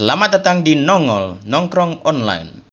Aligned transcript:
Selamat 0.00 0.40
datang 0.40 0.64
di 0.64 0.80
Nongol, 0.80 1.44
Nongkrong 1.44 2.08
Online. 2.08 2.64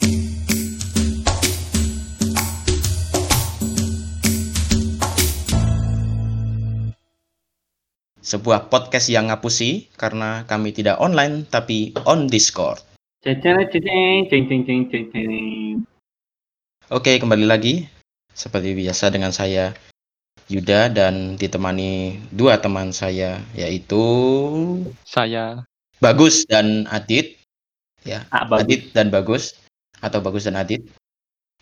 Sebuah 8.24 8.72
podcast 8.72 9.12
yang 9.12 9.28
ngapusi 9.28 9.92
karena 10.00 10.48
kami 10.48 10.72
tidak 10.72 11.04
online 11.04 11.44
tapi 11.44 11.92
on 12.08 12.32
Discord. 12.32 12.80
Oke, 16.88 17.12
kembali 17.20 17.44
lagi 17.44 17.92
seperti 18.32 18.72
biasa 18.72 19.12
dengan 19.12 19.36
saya 19.36 19.76
Yuda 20.48 20.96
dan 20.96 21.36
ditemani 21.36 22.24
dua 22.32 22.64
teman 22.64 22.96
saya 22.96 23.44
yaitu 23.52 24.00
Saya 25.04 25.68
Bagus 25.98 26.46
dan 26.46 26.86
Adit. 26.88 27.38
Ya, 28.06 28.24
Ah, 28.30 28.46
bagus. 28.46 28.64
Adit 28.64 28.82
dan 28.94 29.08
Bagus 29.10 29.44
atau 30.00 30.22
Bagus 30.22 30.46
dan 30.46 30.56
Adit. 30.56 30.86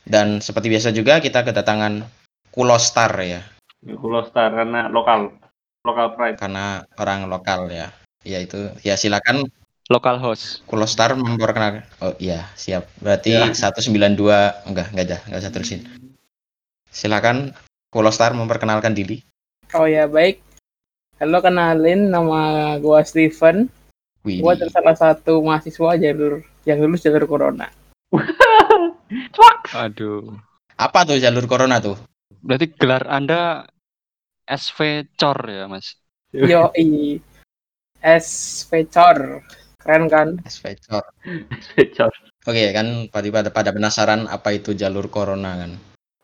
Dan 0.05 0.37
seperti 0.37 0.69
biasa 0.69 0.93
juga 0.93 1.17
kita 1.17 1.41
kedatangan 1.41 2.05
Kulostar 2.53 3.09
ya, 3.19 3.41
Kulo 3.83 4.23
Star 4.23 4.53
karena 4.53 4.87
lokal, 4.87 5.33
lokal 5.83 6.15
pride. 6.15 6.37
karena 6.39 6.85
orang 6.95 7.27
lokal 7.27 7.67
ya. 7.67 7.89
Yaitu 8.23 8.69
ya 8.79 8.95
silakan 8.95 9.43
lokal 9.89 10.17
host. 10.17 10.61
Kulostar 10.65 11.13
memperkenalkan. 11.13 11.83
Oh 11.99 12.13
iya, 12.15 12.47
siap. 12.55 12.87
Berarti 12.97 13.33
Ya. 13.33 13.49
192 13.51 14.55
enggak, 14.65 14.87
enggak 14.93 15.05
ada, 15.09 15.17
enggak 15.25 15.41
usah 15.41 15.53
terusin. 15.53 15.81
Silakan 16.87 17.51
Kulostar 17.91 18.31
memperkenalkan 18.31 18.93
diri. 18.93 19.19
Oh 19.73 19.89
ya 19.89 20.05
baik. 20.05 20.39
Halo 21.19 21.41
kenalin 21.41 22.07
nama 22.07 22.75
gua 22.77 23.01
Steven. 23.01 23.67
Wih. 24.25 24.41
Gua 24.41 24.57
adalah 24.57 24.73
salah 24.73 24.95
satu 24.97 25.39
mahasiswa 25.45 26.01
jalur 26.01 26.41
yang 26.65 26.81
lulus 26.81 27.05
jalur 27.05 27.29
corona. 27.29 27.69
Aduh. 29.85 30.33
Apa 30.75 31.05
tuh 31.05 31.21
jalur 31.21 31.45
corona 31.45 31.77
tuh? 31.77 31.95
Berarti 32.41 32.73
gelar 32.75 33.05
Anda 33.05 33.69
SV 34.49 35.13
Cor 35.15 35.39
ya, 35.45 35.69
Mas? 35.69 35.95
Yo 36.33 36.73
i 36.73 37.21
Cor. 38.89 39.45
Keren 39.85 40.09
kan? 40.09 40.41
Svecor. 40.49 41.05
Specor. 41.61 42.09
Oke 42.49 42.73
kan 42.73 43.05
pada 43.13 43.29
pada 43.29 43.49
pada 43.53 43.69
penasaran 43.69 44.25
apa 44.25 44.57
itu 44.57 44.73
jalur 44.73 45.13
corona 45.13 45.61
kan? 45.61 45.71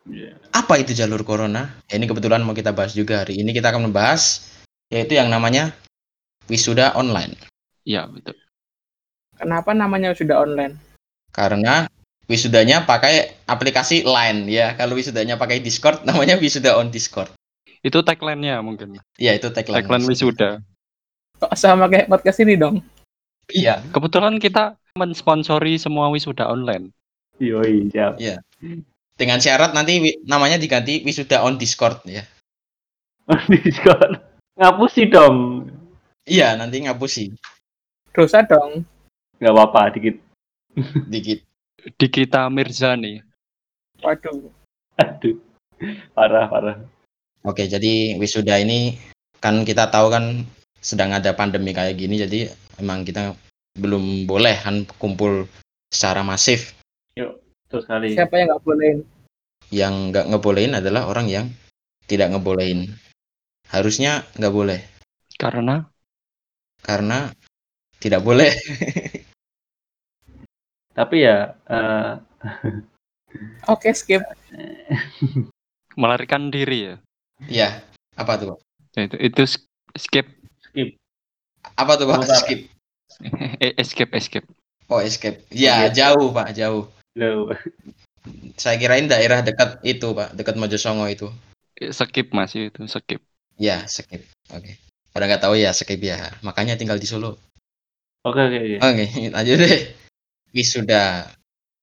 Iya. 0.10 0.34
Apa 0.50 0.82
itu 0.82 0.98
jalur 0.98 1.22
corona? 1.22 1.70
Ya, 1.86 2.02
ini 2.02 2.10
kebetulan 2.10 2.42
mau 2.42 2.58
kita 2.58 2.74
bahas 2.74 2.98
juga 2.98 3.22
hari 3.22 3.38
ini 3.38 3.54
kita 3.54 3.70
akan 3.70 3.94
membahas 3.94 4.50
yaitu 4.90 5.14
yang 5.14 5.30
namanya 5.30 5.78
wisuda 6.50 6.98
online. 6.98 7.38
Iya, 7.88 8.06
betul. 8.10 8.38
Kenapa 9.42 9.74
namanya 9.74 10.14
sudah 10.14 10.46
online? 10.46 10.78
Karena 11.34 11.90
wisudanya 12.30 12.86
pakai 12.86 13.42
aplikasi 13.50 14.06
Line 14.06 14.46
ya. 14.48 14.78
Kalau 14.78 14.94
wisudanya 14.94 15.36
pakai 15.36 15.60
Discord 15.60 16.04
namanya 16.08 16.38
wisuda 16.38 16.78
on 16.78 16.94
Discord. 16.94 17.34
Itu 17.82 18.06
tagline-nya 18.06 18.62
mungkin. 18.62 19.02
Ya 19.18 19.34
itu 19.34 19.50
tagline. 19.50 19.82
Tagline 19.82 20.06
wisuda. 20.06 20.62
Kok 21.42 21.58
sama 21.58 21.90
kayak 21.90 22.06
podcast 22.06 22.38
ini 22.46 22.54
dong? 22.54 22.86
Iya. 23.50 23.82
Kebetulan 23.90 24.38
kita 24.38 24.78
mensponsori 24.94 25.82
semua 25.82 26.14
wisuda 26.14 26.46
online. 26.46 26.94
Yoi, 27.42 27.90
siap. 27.90 28.22
Dengan 29.18 29.42
syarat 29.42 29.74
nanti 29.74 30.22
namanya 30.30 30.62
diganti 30.62 31.02
wisuda 31.02 31.42
on 31.42 31.58
Discord 31.58 32.06
ya. 32.06 32.22
Discord. 33.66 34.22
Ngapusi 34.62 35.10
dong. 35.10 35.66
Iya 36.30 36.54
nanti 36.54 36.86
ngapusi 36.86 37.34
Dosa 38.12 38.44
dong. 38.44 38.84
Gak 39.40 39.54
apa-apa, 39.56 39.96
dikit. 39.96 40.20
dikit. 41.08 41.40
Dikita 41.98 42.52
Mirzani. 42.52 43.24
Waduh. 44.04 44.52
Aduh. 45.00 45.40
Parah, 46.14 46.46
parah. 46.52 46.78
Oke 47.42 47.66
jadi 47.66 48.22
wisuda 48.22 48.62
ini 48.62 49.02
kan 49.42 49.66
kita 49.66 49.90
tahu 49.90 50.14
kan 50.14 50.46
sedang 50.78 51.10
ada 51.10 51.34
pandemi 51.34 51.74
kayak 51.74 51.98
gini 51.98 52.22
jadi 52.22 52.54
emang 52.78 53.02
kita 53.02 53.34
belum 53.82 54.30
boleh 54.30 54.54
kan 54.62 54.86
kumpul 55.02 55.50
secara 55.90 56.22
masif. 56.22 56.78
Terus 57.72 57.88
kali. 57.88 58.14
Siapa 58.14 58.36
yang 58.36 58.52
nggak 58.52 58.64
bolehin? 58.68 59.00
Yang 59.72 59.94
nggak 60.12 60.26
ngebolehin 60.28 60.74
adalah 60.76 61.08
orang 61.08 61.32
yang 61.32 61.48
tidak 62.06 62.36
ngebolehin. 62.36 62.92
Harusnya 63.72 64.28
nggak 64.36 64.52
boleh 64.52 64.80
Karena 65.40 65.88
karena 66.84 67.32
tidak 68.02 68.26
boleh. 68.26 68.50
Tapi 70.92 71.24
ya, 71.24 71.56
eh, 71.70 72.12
Oke 73.70 73.94
skip. 73.96 74.26
melarikan 76.02 76.52
diri 76.52 76.92
ya. 76.92 76.96
ya 77.48 77.70
apa 78.16 78.36
tuh? 78.36 78.48
Pak? 78.56 78.60
Ya, 78.96 79.02
Itu, 79.08 79.16
itu 79.20 79.42
sk- 79.46 79.68
skip. 79.96 80.28
Apa 81.78 81.94
tuh 81.96 82.10
pak? 82.10 82.26
Skip. 82.44 82.60
Eh, 83.62 83.76
escape, 83.78 84.12
escape. 84.18 84.48
Oh 84.90 85.00
escape. 85.00 85.46
Ya 85.54 85.88
Iya. 85.88 86.12
jauh 86.12 86.34
pak 86.34 86.52
jauh. 86.58 86.90
lo. 87.16 87.52
Saya 88.56 88.80
kirain 88.80 89.06
daerah 89.06 89.44
dekat 89.44 89.84
itu 89.84 90.16
pak 90.16 90.32
dekat 90.34 90.56
Mojosongo 90.58 91.06
itu. 91.08 91.28
Eh, 91.78 91.92
Skip 91.92 92.32
masih 92.32 92.72
itu, 92.72 92.82
skip. 92.88 93.22
Ya 93.60 93.84
skip. 93.86 94.26
Oke. 94.50 94.80
Pada 95.12 95.28
nggak 95.28 95.44
tahu 95.44 95.54
ya 95.60 95.70
skip 95.76 96.00
ya. 96.00 96.32
Makanya 96.42 96.80
tinggal 96.80 96.98
di 96.98 97.06
Solo. 97.06 97.36
Oke, 98.22 98.38
oke, 98.38 98.58
oke. 98.58 98.78
Oke, 98.86 99.06
lanjut 99.36 99.58
deh. 99.58 99.82
Wisuda. 100.54 101.26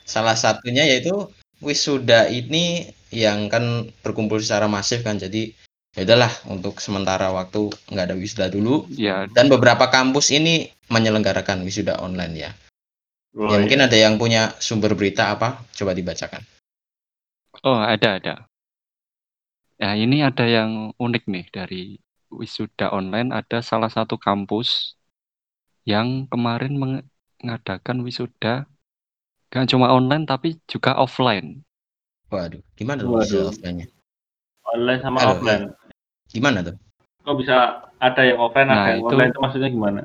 Salah 0.07 0.37
satunya 0.39 0.87
yaitu 0.87 1.13
wisuda 1.59 2.31
ini 2.31 2.89
yang 3.11 3.51
kan 3.51 3.89
berkumpul 4.05 4.39
secara 4.39 4.71
masif 4.71 5.03
kan. 5.03 5.19
Jadi 5.19 5.51
ya 5.97 6.07
udahlah 6.07 6.31
untuk 6.47 6.79
sementara 6.79 7.33
waktu 7.35 7.73
nggak 7.91 8.07
ada 8.13 8.17
wisuda 8.17 8.47
dulu. 8.53 8.87
Ya, 8.95 9.27
Dan 9.29 9.51
beberapa 9.51 9.91
kampus 9.91 10.31
ini 10.31 10.71
menyelenggarakan 10.89 11.67
wisuda 11.67 11.99
online 11.99 12.35
ya. 12.39 12.51
Oh, 13.37 13.51
Ya 13.51 13.57
iya. 13.57 13.59
mungkin 13.61 13.81
ada 13.85 13.97
yang 13.99 14.15
punya 14.17 14.55
sumber 14.63 14.95
berita 14.95 15.35
apa? 15.35 15.61
Coba 15.75 15.93
dibacakan. 15.93 16.41
oh 17.67 17.83
ada, 17.83 18.23
ada. 18.23 18.35
Nah, 19.79 19.95
ini 19.95 20.23
ada 20.23 20.43
yang 20.47 20.91
unik 20.99 21.25
nih 21.27 21.47
dari 21.51 21.83
wisuda 22.31 22.91
online. 22.95 23.31
Ada 23.35 23.63
salah 23.63 23.91
satu 23.91 24.19
kampus 24.19 24.98
yang 25.89 26.29
kemarin 26.29 26.77
mengadakan 26.77 28.05
wisuda 28.05 28.69
Gak 29.49 29.73
cuma 29.73 29.89
online 29.89 30.29
tapi 30.29 30.61
juga 30.69 30.93
offline. 31.01 31.65
Waduh, 32.29 32.61
gimana 32.77 33.01
tuh 33.01 33.17
Waduh. 33.17 33.25
wisuda 33.25 33.49
offline-nya? 33.49 33.87
Online 34.69 35.01
sama 35.01 35.19
Halo, 35.25 35.33
offline. 35.41 35.65
Gimana 36.29 36.59
tuh? 36.61 36.77
Kok 37.25 37.37
bisa 37.41 37.57
ada 37.97 38.23
yang 38.29 38.37
offline, 38.37 38.69
Nah, 38.69 38.77
ada 38.77 38.93
yang 38.93 39.01
itu- 39.01 39.09
online 39.09 39.31
itu 39.33 39.41
maksudnya 39.41 39.69
gimana? 39.73 40.01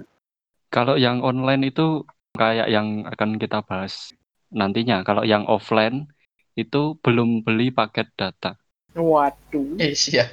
Kalau 0.72 0.96
yang 0.96 1.20
online 1.20 1.68
itu 1.68 2.08
kayak 2.40 2.72
yang 2.72 3.04
akan 3.04 3.36
kita 3.36 3.60
bahas 3.68 4.16
nantinya. 4.48 5.04
Kalau 5.04 5.28
yang 5.28 5.44
offline 5.52 6.08
itu 6.56 6.96
belum 7.04 7.44
beli 7.44 7.76
paket 7.76 8.08
data. 8.16 8.56
Waduh. 8.96 9.76
Eh, 9.76 9.92
iya. 10.08 10.32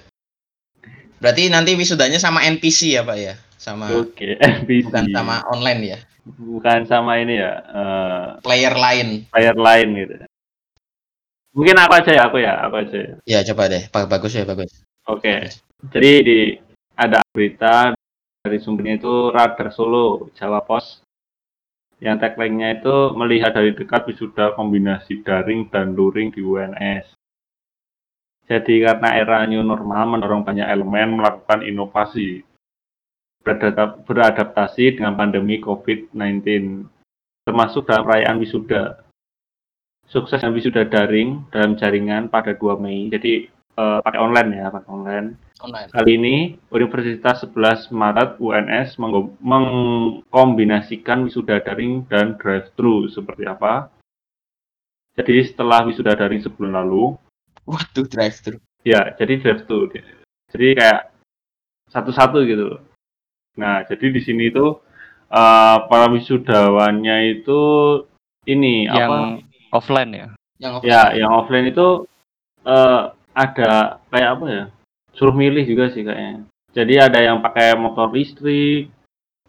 Berarti 1.18 1.50
nanti 1.50 1.74
wisudanya 1.74 2.22
sama 2.22 2.46
NPC 2.46 2.94
ya, 2.94 3.02
Pak 3.02 3.18
ya? 3.18 3.34
Sama 3.60 3.92
NPC. 3.92 4.88
bukan 4.88 5.04
sama 5.12 5.44
online 5.52 5.80
ya. 5.84 5.98
Bukan 6.24 6.80
sama 6.88 7.20
ini 7.20 7.36
ya, 7.36 7.52
eh, 7.60 8.26
Player 8.40 8.72
lain. 8.72 9.28
player 9.28 9.56
lain 9.56 9.88
gitu. 10.00 10.14
Mungkin 11.52 11.76
aku 11.76 11.92
aja 12.00 12.10
ya, 12.16 12.22
aku 12.24 12.38
ya, 12.40 12.54
aku 12.64 12.74
aja. 12.80 12.96
ya. 12.96 13.14
Ya, 13.28 13.38
coba 13.52 13.68
deh. 13.68 13.84
Pak 13.92 14.08
bagus 14.08 14.32
ya, 14.32 14.48
bagus. 14.48 14.70
Oke. 15.04 15.52
Jadi 15.92 16.10
di 16.24 16.38
ada 16.96 17.20
berita 17.34 17.92
dari 18.40 18.56
sumbernya 18.62 18.96
itu 18.96 19.28
Radar 19.28 19.68
Solo, 19.74 20.32
Jawa 20.32 20.64
Pos. 20.64 21.04
Yang 22.00 22.16
tagline-nya 22.24 22.80
itu 22.80 23.12
melihat 23.12 23.52
dari 23.52 23.76
dekat 23.76 24.08
wisuda 24.08 24.56
kombinasi 24.56 25.20
daring 25.20 25.68
dan 25.68 25.92
luring 25.92 26.32
di 26.32 26.40
UNS. 26.40 27.12
Jadi 28.48 28.80
karena 28.80 29.20
era 29.20 29.44
new 29.44 29.60
normal 29.60 30.16
mendorong 30.16 30.48
banyak 30.48 30.64
elemen 30.64 31.20
melakukan 31.20 31.60
inovasi 31.60 32.40
beradaptasi 33.44 35.00
dengan 35.00 35.16
pandemi 35.16 35.56
COVID-19 35.60 36.44
termasuk 37.44 37.88
dalam 37.88 38.04
perayaan 38.06 38.38
wisuda. 38.38 39.02
Sukses 40.10 40.42
dan 40.42 40.50
wisuda 40.54 40.84
daring 40.90 41.46
dalam 41.54 41.78
jaringan 41.78 42.26
pada 42.26 42.52
2 42.54 42.82
Mei. 42.82 43.06
Jadi 43.10 43.46
eh, 43.50 43.98
pakai 44.02 44.20
online 44.20 44.50
ya, 44.58 44.66
pakai 44.70 44.90
online. 44.90 45.28
Online. 45.60 45.88
Kali 45.92 46.12
ini 46.16 46.36
Universitas 46.72 47.44
11 47.44 47.92
Maret 47.92 48.40
UNS 48.40 48.96
mengkombinasikan 49.44 51.28
wisuda 51.28 51.60
daring 51.60 52.08
dan 52.08 52.34
drive-thru 52.40 53.12
seperti 53.12 53.44
apa? 53.44 53.92
Jadi 55.20 55.52
setelah 55.52 55.84
wisuda 55.84 56.16
daring 56.16 56.40
sebelum 56.40 56.72
lalu, 56.74 57.12
Waduh, 57.68 58.08
drive 58.08 58.40
thru. 58.40 58.56
ya 58.82 59.12
jadi 59.20 59.36
drive-thru. 59.36 59.92
Jadi 60.50 60.66
kayak 60.74 61.12
satu-satu 61.92 62.40
gitu. 62.48 62.80
Nah, 63.58 63.82
jadi 63.86 64.12
di 64.14 64.20
sini 64.22 64.50
itu 64.52 64.78
eh, 65.30 65.76
para 65.90 66.06
wisudawannya 66.10 67.40
itu 67.40 67.60
ini 68.46 68.86
yang 68.86 69.10
apa? 69.10 69.18
offline 69.74 70.10
ya. 70.12 70.28
Yang 70.60 70.74
Ya, 70.84 71.02
yang 71.16 71.30
offline 71.32 71.70
itu 71.70 72.04
eh, 72.66 73.02
ada 73.34 74.02
kayak 74.10 74.30
apa 74.38 74.46
ya? 74.50 74.64
Suruh 75.14 75.34
milih 75.34 75.66
juga 75.66 75.90
sih 75.90 76.06
kayaknya. 76.06 76.46
Jadi 76.70 76.94
ada 77.02 77.18
yang 77.18 77.42
pakai 77.42 77.74
motor 77.74 78.14
listrik, 78.14 78.94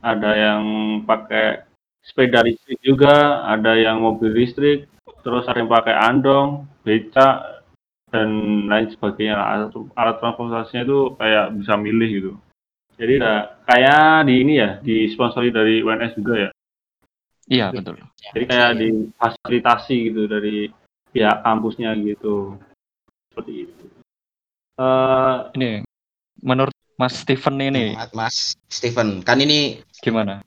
ada 0.02 0.32
yang 0.34 0.64
pakai 1.06 1.62
sepeda 2.02 2.42
listrik 2.42 2.82
juga, 2.82 3.46
ada 3.46 3.78
yang 3.78 4.02
mobil 4.02 4.34
listrik, 4.34 4.90
terus 5.22 5.46
ada 5.46 5.62
yang 5.62 5.70
pakai 5.70 5.94
andong, 5.94 6.66
beca 6.82 7.62
dan 8.10 8.30
lain 8.66 8.90
sebagainya. 8.90 9.38
Alat, 9.38 9.72
alat 9.94 10.16
transportasinya 10.18 10.82
itu 10.82 11.00
kayak 11.16 11.46
bisa 11.62 11.74
milih 11.78 12.10
gitu. 12.10 12.32
Jadi 13.02 13.18
ya, 13.18 13.50
kayak 13.66 14.30
di 14.30 14.34
ini 14.46 14.54
ya, 14.62 14.78
disponsori 14.78 15.50
dari 15.50 15.82
UNS 15.82 16.14
juga 16.22 16.34
ya. 16.38 16.50
Iya 17.50 17.66
betul. 17.74 17.98
Jadi 18.22 18.46
kayak 18.46 18.70
difasilitasi 18.78 19.96
gitu 20.14 20.30
dari 20.30 20.70
pihak 21.10 21.42
kampusnya 21.42 21.98
gitu. 21.98 22.62
Seperti 23.34 23.66
itu. 23.66 23.84
Eh 24.78 25.36
Ini 25.58 25.70
menurut 26.46 26.78
Mas 27.02 27.26
Steven 27.26 27.58
ini 27.58 27.98
Mas- 27.98 28.14
Mas 28.14 28.36
Steven, 28.70 29.26
kan 29.26 29.42
ini 29.42 29.82
gimana? 30.06 30.46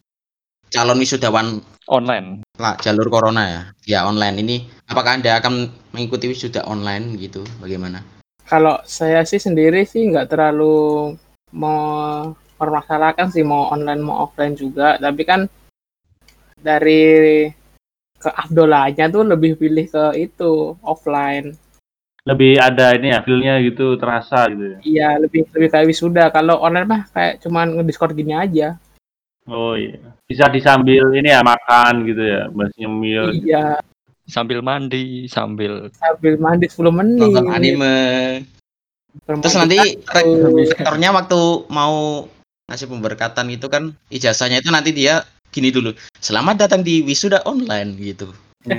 calon 0.70 0.98
wisudawan 0.98 1.62
Online. 1.86 2.42
lah 2.58 2.74
jalur 2.82 3.06
corona 3.10 3.42
ya. 3.46 3.62
Ya 3.86 4.00
online 4.06 4.42
ini 4.42 4.56
apakah 4.86 5.18
Anda 5.18 5.38
akan 5.42 5.70
mengikuti 5.90 6.30
wisuda 6.30 6.62
online 6.70 7.18
gitu? 7.18 7.42
Bagaimana? 7.58 8.02
Kalau 8.46 8.78
saya 8.86 9.22
sih 9.26 9.38
sendiri 9.42 9.82
sih 9.86 10.06
nggak 10.10 10.30
terlalu 10.34 11.14
mau 11.54 12.34
permasalahkan 12.56 13.30
sih 13.30 13.42
mau 13.46 13.70
online 13.70 14.02
mau 14.02 14.26
offline 14.26 14.54
juga, 14.54 14.96
tapi 14.98 15.22
kan 15.26 15.46
dari 16.58 17.44
keafdolannya 18.18 19.06
tuh 19.12 19.22
lebih 19.26 19.60
pilih 19.60 19.84
ke 19.90 20.16
itu 20.16 20.78
offline. 20.80 21.52
lebih 22.24 22.56
ada 22.56 22.96
ini 22.96 23.12
ya 23.12 23.20
feel-nya 23.20 23.60
gitu 23.60 24.00
terasa 24.00 24.48
gitu 24.48 24.64
ya. 24.64 24.78
Iya 24.80 25.08
lebih 25.28 25.44
lebih 25.52 25.68
kayak 25.68 25.88
wisuda. 25.92 26.32
Kalau 26.32 26.56
online 26.56 26.88
mah 26.88 27.02
kayak 27.12 27.44
cuman 27.44 27.76
ngediscord 27.76 28.16
gini 28.16 28.32
aja. 28.32 28.80
Oh 29.44 29.76
iya. 29.76 30.00
Bisa 30.24 30.48
disambil 30.48 31.12
ini 31.12 31.28
ya 31.28 31.44
makan 31.44 32.08
gitu 32.08 32.24
ya, 32.24 32.48
bahas 32.48 32.72
nyemil. 32.80 33.24
gitu. 33.36 33.52
Iya 33.52 33.76
Sambil 34.24 34.64
mandi, 34.64 35.28
sambil 35.28 35.92
sambil 35.92 36.40
mandi 36.40 36.64
10 36.72 36.80
menit. 36.96 37.28
Nonton 37.28 37.52
anime. 37.52 37.96
Terus 39.28 39.52
nanti 39.52 40.00
rektornya 40.00 41.12
waktu 41.12 41.40
mau 41.68 42.24
ngasih 42.64 42.88
pemberkatan 42.88 43.46
itu 43.52 43.66
kan 43.68 43.92
ijazahnya 44.08 44.64
itu 44.64 44.72
nanti 44.72 44.90
dia 44.90 45.24
gini 45.52 45.68
dulu. 45.68 45.92
Selamat 46.18 46.66
datang 46.66 46.80
di 46.80 47.04
wisuda 47.04 47.44
online 47.44 47.94
gitu. 48.00 48.32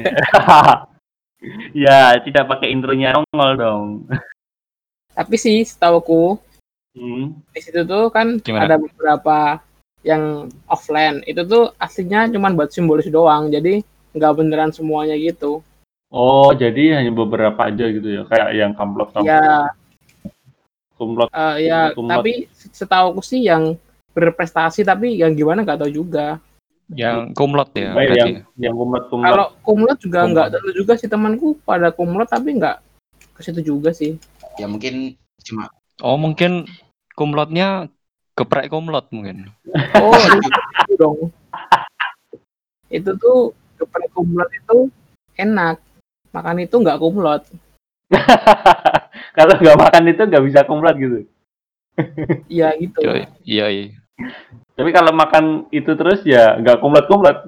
ya, 1.77 2.17
tidak 2.19 2.49
pakai 2.49 2.73
intronya 2.73 3.13
nongol 3.13 3.51
dong. 3.55 3.83
Tapi 5.13 5.35
sih 5.37 5.61
setauku 5.63 6.39
Hmm. 6.95 7.35
di 7.51 7.59
situ 7.59 7.83
tuh 7.83 8.07
kan 8.07 8.39
Gimana? 8.39 8.71
ada 8.71 8.79
beberapa 8.79 9.59
yang 9.99 10.47
offline 10.63 11.27
itu 11.27 11.43
tuh 11.43 11.75
aslinya 11.75 12.31
cuman 12.31 12.55
buat 12.55 12.71
simbolis 12.71 13.11
doang 13.11 13.51
jadi 13.51 13.83
nggak 14.15 14.31
beneran 14.31 14.71
semuanya 14.71 15.11
gitu 15.19 15.59
Oh, 16.07 16.55
jadi 16.55 17.03
hanya 17.03 17.11
beberapa 17.11 17.67
aja 17.67 17.91
gitu 17.91 18.07
ya, 18.07 18.23
kayak 18.23 18.49
yang 18.55 18.71
kamplok 18.71 19.11
kamplok. 19.11 19.27
ya 19.27 19.67
Kumlot. 20.95 21.27
eh, 21.27 21.55
ya 21.65 21.91
Kumlot. 21.91 22.11
tapi 22.13 22.33
setauku 22.51 23.19
sih 23.19 23.43
yang 23.43 23.75
berprestasi 24.11 24.81
tapi 24.81 25.15
yang 25.15 25.31
gimana 25.31 25.61
nggak 25.61 25.75
tahu 25.77 25.91
juga 25.93 26.39
yang 26.87 27.33
kumlot 27.33 27.73
ya 27.73 27.91
Eh, 27.93 28.13
yang 28.13 28.31
yang 28.55 28.73
kumlot 28.73 29.09
kumlot. 29.09 29.27
kalau 29.27 29.47
kumlot 29.61 29.97
juga 29.97 30.19
nggak 30.23 30.47
tahu 30.51 30.69
juga 30.71 30.93
sih 30.95 31.05
temanku 31.05 31.57
pada 31.61 31.89
kumlot 31.89 32.25
tapi 32.25 32.55
nggak 32.55 32.79
ke 33.31 33.41
situ 33.41 33.61
juga 33.61 33.91
sih 33.91 34.15
Ya 34.55 34.65
mungkin 34.65 35.13
cuma 35.41 35.67
Oh 35.99 36.15
mungkin 36.15 36.63
kumlotnya 37.11 37.91
geprek 38.33 38.67
kumlot 38.67 39.07
mungkin. 39.09 39.51
oh 39.95 40.15
itu 40.79 40.93
dong 40.95 41.19
itu 42.87 43.11
tuh 43.15 43.51
geprek 43.75 44.07
kumlot 44.11 44.47
itu 44.49 44.87
enak 45.35 45.79
makan 46.31 46.61
itu 46.61 46.75
nggak 46.77 46.95
kumlot 46.97 47.43
Kalau 49.35 49.53
nggak 49.53 49.77
makan 49.77 50.03
itu 50.07 50.21
nggak 50.23 50.43
bisa 50.43 50.59
kumlot 50.63 50.95
gitu. 50.95 51.17
iya 52.47 52.75
gitu 52.75 52.99
Iya 52.99 53.27
iya. 53.43 53.65
iya. 53.67 53.85
Tapi 54.75 54.89
kalau 54.91 55.11
makan 55.11 55.67
itu 55.69 55.91
terus 55.93 56.23
ya 56.23 56.55
nggak 56.55 56.79
kumlot 56.79 57.05
kumlot. 57.07 57.43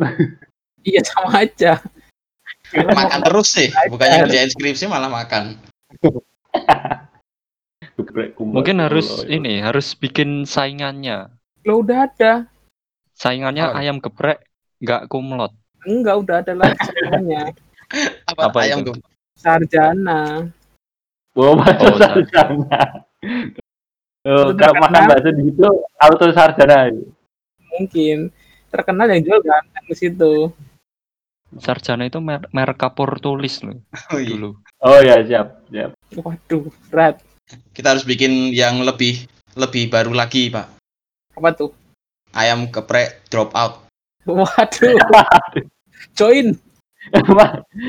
iya 0.84 1.00
sama 1.01 1.44
aja 1.44 1.80
makan 2.68 3.24
terus 3.24 3.48
sih, 3.50 3.72
bukannya 3.88 4.28
kerjain 4.28 4.51
skripsi 4.51 4.92
malah 4.92 5.07
makan. 5.07 5.56
Mungkin 8.38 8.78
harus 8.78 9.24
Oh, 9.24 9.25
ini 9.25 9.63
harus 9.63 9.95
bikin 9.95 10.44
saingannya. 10.44 11.31
lo 11.63 11.83
udah 11.83 12.07
ada 12.07 12.33
Saingannya 13.12 13.66
Oh. 13.66 13.75
ayam 13.75 13.98
geprek 13.98 14.44
nggak 14.78 15.07
kumlot. 15.07 15.51
enggak 15.83 16.16
udah 16.19 16.36
ada 16.44 16.54
lagi 16.54 16.75
semuanya 16.83 17.51
Apa, 18.28 18.51
Apa 18.51 18.57
ayam 18.63 18.83
itu? 18.83 18.94
sarjana 19.33 20.51
Oh, 21.38 21.54
bakso 21.54 21.94
sarjana. 21.95 22.25
sarjana. 22.25 22.81
Oh, 24.25 24.50
kalau 24.51 24.74
makan 24.81 25.04
bakso 25.07 25.30
di 25.31 25.44
situ 25.45 25.68
auto 25.95 26.25
sarjana. 26.31 26.89
mungkin 27.69 28.34
terkenal 28.68 29.06
yang 29.07 29.22
jual 29.22 29.39
kan 29.39 29.63
di 29.86 29.94
situ 29.94 30.50
Sarjana 31.56 32.04
itu 32.04 32.19
mer 32.19 32.44
merek 32.50 32.75
kapur 32.75 33.16
tulis 33.18 33.62
loh 33.62 33.78
Oh, 34.12 34.18
iya. 34.18 34.28
dulu. 34.28 34.50
Oh 34.81 35.00
ya 35.00 35.22
siap 35.22 35.63
siap. 35.69 35.94
waduh 36.12 36.68
berat 36.89 37.22
Kita 37.72 37.95
harus 37.95 38.04
bikin 38.04 38.51
yang 38.51 38.83
lebih 38.83 39.24
lebih 39.56 39.88
baru 39.88 40.12
lagi, 40.12 40.50
Pak. 40.50 40.68
apa 41.33 41.50
tuh 41.54 41.72
Ayam 42.33 42.68
geprek 42.68 43.24
drop 43.30 43.54
out. 43.54 43.88
waduh 44.25 44.98
join 46.19 46.57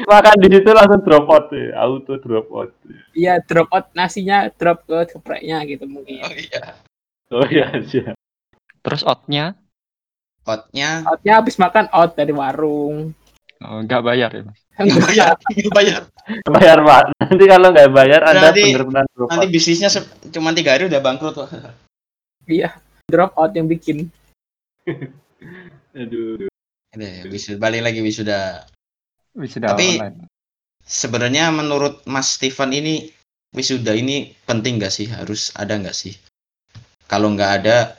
makan 0.07 0.35
di 0.39 0.49
situ 0.53 0.71
langsung 0.71 1.01
drop 1.03 1.27
out 1.27 1.47
ya. 1.51 1.75
auto 1.77 2.15
drop 2.17 2.47
out. 2.51 2.71
iya 3.13 3.39
drop 3.41 3.69
out 3.69 3.87
nasinya 3.93 4.47
drop 4.53 4.85
ke 4.85 5.11
gepreknya 5.11 5.63
gitu 5.65 5.85
mungkin 5.85 6.23
Oh 6.23 6.33
iya. 6.33 6.63
Oh 7.29 7.45
ya 7.45 7.67
siap. 7.83 8.17
Terus 8.81 9.03
outnya 9.03 9.59
Outnya 10.43 11.05
outnya 11.05 11.33
habis 11.37 11.57
makan 11.57 11.91
out 11.91 12.15
dari 12.15 12.33
warung 12.33 13.13
oh, 13.59 13.79
nggak 13.83 14.01
bayar 14.01 14.31
ya 14.33 14.43
mas. 14.47 14.59
nggak 14.79 15.03
bayar, 15.05 15.35
nggak 15.35 15.75
bayar. 15.75 16.03
Bayar 16.47 16.79
pak. 16.81 17.05
Nanti 17.19 17.45
kalau 17.45 17.69
nggak 17.69 17.91
bayar 17.91 18.21
anda 18.23 18.49
Nanti- 18.49 18.65
benar-benar 18.71 19.05
drop 19.11 19.29
Nanti 19.29 19.45
out. 19.45 19.53
bisnisnya 19.53 19.89
se- 19.91 20.09
cuma 20.31 20.55
tiga 20.55 20.73
hari 20.73 20.87
udah 20.87 21.01
bangkrut, 21.01 21.35
Pak. 21.35 21.51
iya 22.47 22.79
drop 23.05 23.35
out 23.35 23.53
yang 23.53 23.67
bikin 23.67 24.09
Aduh. 25.93 26.47
Ya, 26.97 27.29
wisuda 27.29 27.61
balik 27.61 27.85
lagi 27.85 28.01
wisuda. 28.01 28.65
Wisuda 29.39 29.73
Tapi- 29.73 29.97
online. 29.97 30.27
Sebenarnya 30.83 31.53
menurut 31.53 32.01
Mas 32.05 32.35
Stefan 32.35 32.73
ini 32.73 33.13
wisuda 33.53 33.93
ini 33.93 34.33
penting 34.43 34.81
nggak 34.81 34.91
sih? 34.91 35.05
Harus 35.07 35.53
ada 35.53 35.77
nggak 35.77 35.93
sih? 35.93 36.17
Kalau 37.05 37.29
nggak 37.31 37.51
ada, 37.61 37.97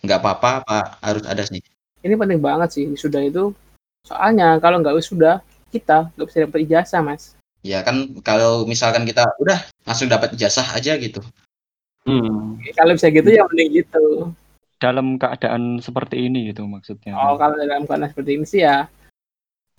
nggak 0.00 0.18
apa-apa, 0.18 0.50
apa 0.62 0.78
harus 1.00 1.24
ada 1.24 1.44
sih? 1.44 1.60
ini 2.00 2.16
penting 2.16 2.40
banget 2.40 2.72
sih 2.72 2.88
wisuda 2.88 3.20
itu 3.20 3.52
soalnya 4.08 4.56
kalau 4.56 4.80
nggak 4.80 4.96
wisuda 4.96 5.44
kita 5.68 6.08
nggak 6.16 6.26
bisa 6.26 6.38
dapat 6.48 6.58
ijazah 6.64 7.02
mas 7.04 7.36
Ya 7.60 7.84
kan 7.84 8.16
kalau 8.24 8.64
misalkan 8.64 9.04
kita 9.04 9.28
udah 9.36 9.68
langsung 9.84 10.08
dapat 10.08 10.32
ijazah 10.32 10.64
aja 10.72 10.96
gitu. 10.96 11.20
Hmm. 12.08 12.56
kalau 12.72 12.96
bisa 12.96 13.12
gitu 13.12 13.28
ya 13.28 13.44
mending 13.44 13.84
gitu 13.84 14.32
Dalam 14.80 15.20
keadaan 15.20 15.76
seperti 15.78 16.24
ini 16.24 16.48
gitu 16.48 16.64
maksudnya. 16.64 17.12
oh 17.12 17.36
kalau 17.36 17.60
dalam 17.60 17.84
keadaan 17.84 18.08
seperti 18.08 18.30
ini 18.40 18.44
sih 18.48 18.64
ya 18.64 18.88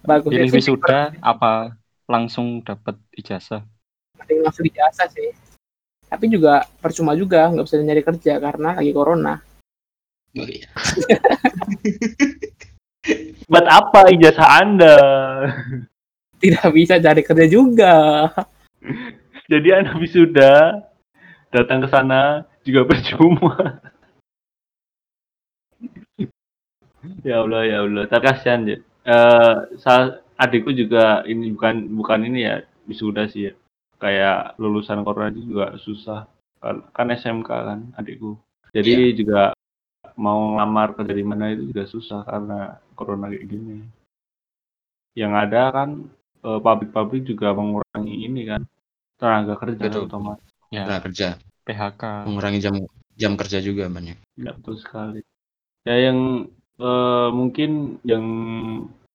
bagusnya 0.02 0.46
Pilih 0.46 0.54
wisuda 0.58 1.14
apa 1.22 1.78
langsung 2.10 2.66
dapat 2.66 2.98
ijazah? 3.16 3.64
mending 4.22 4.46
langsung 4.46 4.66
ijazah 4.70 5.10
sih 5.10 5.34
tapi 6.12 6.28
juga 6.28 6.68
percuma 6.84 7.16
juga 7.16 7.48
nggak 7.50 7.66
bisa 7.66 7.82
nyari 7.82 8.04
kerja 8.04 8.38
karena 8.38 8.78
lagi 8.78 8.94
corona 8.94 9.42
Oh, 10.32 10.48
iya. 10.48 10.64
Buat 13.52 13.68
apa 13.68 14.08
ijazah 14.16 14.64
anda? 14.64 14.96
tidak 16.40 16.72
bisa 16.72 17.04
cari 17.04 17.20
kerja 17.20 17.52
juga 17.52 17.96
Jadi 19.52 19.68
anda 19.76 19.92
wisuda 20.00 20.88
datang 21.52 21.84
ke 21.84 21.92
sana 21.92 22.48
juga 22.64 22.88
percuma. 22.88 23.52
ya 27.28 27.44
Allah 27.44 27.62
ya 27.68 27.84
Allah, 27.84 28.08
tapi 28.08 28.24
kasihan 28.32 28.64
ya. 28.64 28.80
Eh, 29.02 29.56
sa- 29.82 30.22
adikku 30.38 30.74
juga 30.74 31.22
ini 31.30 31.54
bukan 31.54 31.76
bukan 32.00 32.20
ini 32.30 32.40
ya 32.50 32.56
wisuda 32.90 33.26
sih 33.30 33.50
ya. 33.50 33.54
Kayak 34.02 34.58
lulusan 34.62 35.02
corona 35.06 35.30
juga 35.34 35.78
susah. 35.82 36.26
Kan- 36.62 36.86
Kan 36.94 37.08
SMK 37.14 37.50
kan 37.50 37.80
adikku. 37.98 38.38
Jadi 38.74 39.14
juga 39.20 39.54
mau 40.18 40.40
ngelamar 40.56 40.90
kerja 40.98 41.14
di 41.18 41.26
mana 41.26 41.46
itu 41.54 41.64
juga 41.72 41.86
susah 41.90 42.22
karena 42.26 42.60
corona 42.98 43.28
kayak 43.32 43.46
gini. 43.50 43.78
Yang 45.16 45.34
ada 45.48 45.62
kan 45.76 45.90
eh, 46.48 46.60
pabrik-pabrik 46.66 47.24
juga 47.28 47.48
mengurangi 47.54 48.16
ini 48.28 48.42
kan 48.50 48.62
tenaga 49.20 49.56
kerja 49.60 49.86
Betul. 49.88 50.06
otomatis. 50.08 50.50
Ya, 50.72 50.84
Nah, 50.90 51.00
kerja 51.06 51.28
PHK. 51.66 52.04
mengurangi 52.28 52.60
jam 52.66 52.76
jam 53.22 53.34
kerja 53.40 53.60
juga 53.62 53.84
banyak. 53.92 54.18
Ya 54.40 54.52
betul 54.58 54.76
sekali. 54.80 55.20
Ya 55.88 55.96
yang 56.10 56.20
eh, 56.82 57.30
mungkin 57.30 58.02
yang 58.02 58.26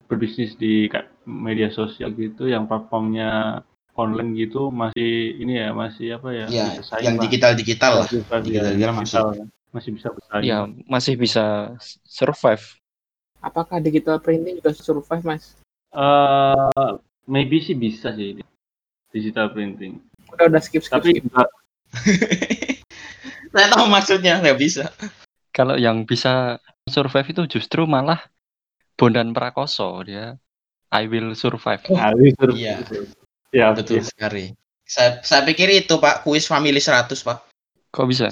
berbisnis 0.07 0.55
di 0.55 0.87
media 1.27 1.67
sosial 1.75 2.15
gitu, 2.15 2.47
yang 2.47 2.71
platformnya 2.71 3.61
online 3.99 4.37
gitu 4.39 4.71
masih 4.71 5.35
ini 5.41 5.59
ya 5.59 5.75
masih 5.75 6.15
apa 6.21 6.31
ya? 6.31 6.47
Ya, 6.47 6.67
yang 7.03 7.19
lah. 7.19 7.27
digital-digital 7.27 7.93
lah. 8.05 8.07
Masih 8.07 8.23
bisa- 8.23 8.41
Digital-digital 8.45 8.93
masih 8.95 9.03
masih. 9.03 9.19
bisa- 9.19 9.51
masih 9.75 9.91
bisa 9.93 10.09
bersaing. 10.15 10.47
Ya, 10.47 10.59
masih 10.87 11.15
bisa 11.19 11.45
survive. 12.07 12.65
Apakah 13.43 13.79
digital 13.83 14.17
printing 14.23 14.59
juga 14.63 14.73
survive, 14.73 15.25
Mas? 15.27 15.59
Eh, 15.97 16.93
maybe 17.27 17.61
sih 17.61 17.75
bisa 17.77 18.13
sih 18.13 18.37
digital 19.11 19.49
printing. 19.51 20.01
Udah 20.33 20.49
udah 20.49 20.61
skip 20.61 20.85
skip. 20.85 20.93
Tapi 21.03 21.19
skip. 21.19 21.33
Saya 23.57 23.67
tahu 23.73 23.87
maksudnya, 23.89 24.37
nggak 24.45 24.59
bisa. 24.61 24.93
Kalau 25.57 25.81
yang 25.81 26.05
bisa 26.05 26.61
survive 26.91 27.29
itu 27.35 27.59
justru 27.59 27.83
malah 27.85 28.23
Bondan 28.97 29.35
Prakoso 29.35 30.01
dia 30.07 30.39
I 30.87 31.11
will 31.11 31.35
survive. 31.35 31.83
ahli 31.91 32.31
sur- 32.39 32.55
Iya. 32.55 32.79
Ya, 33.51 33.75
Betul 33.75 34.01
betul. 34.01 34.07
sekali. 34.07 34.45
Saya, 34.87 35.19
saya 35.27 35.43
pikir 35.43 35.67
itu 35.69 35.99
Pak, 35.99 36.23
kuis 36.23 36.47
family 36.47 36.79
100 36.79 37.11
Pak. 37.27 37.43
Kok 37.91 38.07
bisa? 38.07 38.31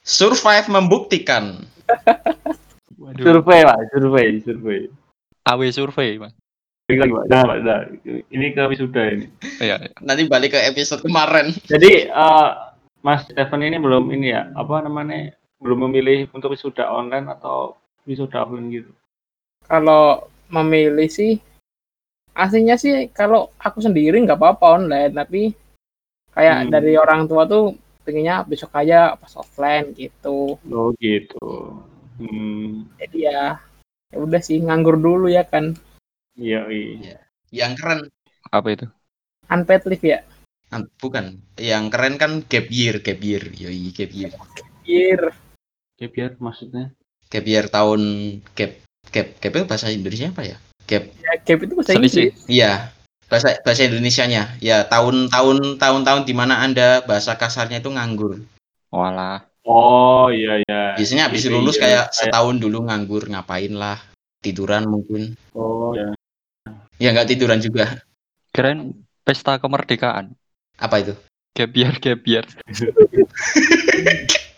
Survive 0.00 0.72
membuktikan. 0.72 1.60
Waduh. 3.00 3.20
Survei 3.20 3.60
lah, 3.68 3.76
survei, 3.92 4.28
survei. 4.40 4.80
AW 5.44 5.60
survei, 5.68 6.16
Mas. 6.16 6.32
Balik 6.88 6.98
lagi, 7.04 7.12
Pak. 7.12 7.24
Nah, 7.28 7.42
Pak, 7.44 7.56
nah. 7.60 7.80
Ini 8.32 8.46
ke 8.56 8.62
wisuda 8.64 9.02
ini. 9.12 9.26
Iya, 9.60 9.76
Nanti 10.00 10.24
balik 10.24 10.56
ke 10.56 10.60
episode 10.64 11.04
kemarin. 11.04 11.52
Jadi 11.68 12.08
eh, 12.08 12.48
Mas 13.04 13.28
Stephen 13.28 13.60
ini 13.60 13.76
belum 13.76 14.08
ini 14.08 14.32
ya, 14.32 14.48
apa 14.56 14.80
namanya? 14.80 15.36
Belum 15.60 15.84
memilih 15.84 16.28
untuk 16.32 16.56
wisuda 16.56 16.88
online 16.88 17.28
atau 17.28 17.76
offline 18.06 18.68
gitu. 18.72 18.90
Kalau 19.64 20.26
memilih 20.50 21.06
sih 21.08 21.38
aslinya 22.34 22.74
sih 22.78 23.10
kalau 23.10 23.50
aku 23.58 23.82
sendiri 23.82 24.16
nggak 24.22 24.38
apa-apa 24.38 24.66
online 24.80 25.12
tapi 25.14 25.42
kayak 26.34 26.66
Hmm. 26.66 26.70
dari 26.72 26.94
orang 26.94 27.26
tua 27.26 27.42
tuh 27.46 27.74
pengennya 28.06 28.46
besok 28.46 28.70
aja 28.80 29.14
pas 29.18 29.34
offline 29.36 29.92
gitu 29.94 30.56
Oh 30.70 30.90
gitu. 30.98 31.38
Hmm, 32.20 32.84
jadi 33.00 33.18
ya 33.32 33.42
ya 34.10 34.16
udah 34.20 34.40
sih 34.42 34.58
nganggur 34.60 34.98
dulu 35.00 35.26
ya 35.30 35.46
kan 35.46 35.72
iya, 36.36 36.66
iya. 36.68 37.18
Yang 37.50 37.72
keren, 37.80 38.00
apa 38.50 38.68
itu? 38.74 38.86
unpaid 39.50 39.82
leave 39.90 40.06
ya 40.06 40.18
ah, 40.70 40.82
bukan. 41.02 41.42
Yang 41.58 41.84
keren 41.90 42.14
kan 42.14 42.32
gap 42.46 42.66
year, 42.70 43.02
gap 43.02 43.20
year. 43.22 43.42
Yoi, 43.54 43.90
gap 43.90 44.10
year. 44.14 44.32
year 44.86 45.22
Oke, 45.98 46.06
biar 46.08 46.38
maksudnya. 46.40 46.94
Gap 47.30 47.46
year 47.46 47.70
tahun 47.70 48.00
gap 48.58 48.74
gap 49.14 49.38
gap 49.38 49.52
itu 49.54 49.66
bahasa 49.70 49.86
Indonesia 49.94 50.34
apa 50.34 50.42
ya? 50.42 50.56
Gap. 50.90 51.14
ya 51.14 51.32
gap 51.46 51.58
itu 51.62 51.72
bahasa 51.78 51.94
Selisih. 51.94 52.34
Inggris 52.34 52.50
Iya. 52.50 52.90
Bahasa 53.30 53.54
bahasa 53.62 53.86
Indonesianya. 53.86 54.58
Ya, 54.58 54.82
tahun-tahun 54.90 55.78
tahun-tahun 55.78 56.26
di 56.26 56.34
mana 56.34 56.58
Anda 56.58 57.06
bahasa 57.06 57.38
kasarnya 57.38 57.78
itu 57.78 57.94
nganggur. 57.94 58.42
Walah. 58.90 59.46
Oh 59.62 60.26
iya 60.34 60.58
iya. 60.66 60.98
Biasanya 60.98 61.30
habis 61.30 61.46
Itu 61.46 61.54
lulus 61.54 61.78
iya. 61.78 61.86
kayak 61.86 62.06
setahun 62.10 62.58
dulu 62.58 62.90
nganggur 62.90 63.30
ngapain 63.30 63.70
lah. 63.70 64.02
Tiduran 64.42 64.90
mungkin. 64.90 65.38
Oh 65.54 65.94
iya. 65.94 66.10
Ya 66.98 67.14
nggak 67.14 67.30
tiduran 67.30 67.62
juga. 67.62 68.02
Keren 68.50 69.06
pesta 69.22 69.62
kemerdekaan. 69.62 70.34
Apa 70.82 70.98
itu? 70.98 71.14
Gap 71.54 71.70
year, 71.78 71.94
gap 72.02 72.26
year. 72.26 72.42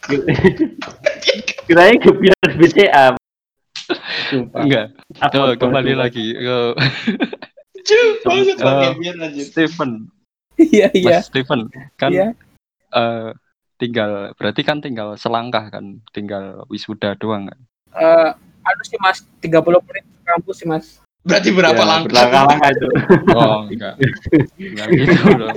Kirain 1.64 1.98
kebiar 1.98 2.48
BCA. 2.58 3.06
Enggak. 4.54 4.86
Oh, 5.20 5.28
tuh? 5.28 5.58
kembali 5.58 5.92
lagi 5.94 6.32
ke 6.32 6.58
Eh, 7.82 8.94
anjir. 9.18 9.44
Stephen. 9.44 10.06
iya 10.54 10.86
iya 10.94 11.18
Mas 11.18 11.26
Stephen 11.26 11.66
kan 11.98 12.14
iya 12.14 12.30
eh, 12.92 13.28
tinggal 13.74 14.30
berarti 14.38 14.62
kan 14.62 14.78
tinggal 14.78 15.18
selangkah 15.18 15.66
kan, 15.66 15.98
tinggal 16.14 16.62
wisuda 16.68 17.18
doang 17.18 17.50
kan. 17.50 17.58
Eh, 17.92 18.30
aduh 18.62 18.86
sih 18.86 18.98
mas 18.98 19.26
30 19.42 19.50
menit 19.82 20.04
ke 20.06 20.20
kampus 20.24 20.56
sih 20.62 20.68
mas 20.68 20.86
Berarti 21.22 21.50
berapa 21.50 21.74
Ya, 21.76 21.86
langkah? 21.86 22.06
Berlangkah-langkah 22.10 22.70
itu. 22.72 22.88
Oh, 23.38 23.62
enggak. 23.66 23.94
Enggak 24.58 24.86
gitu 24.90 25.28
dong. 25.38 25.54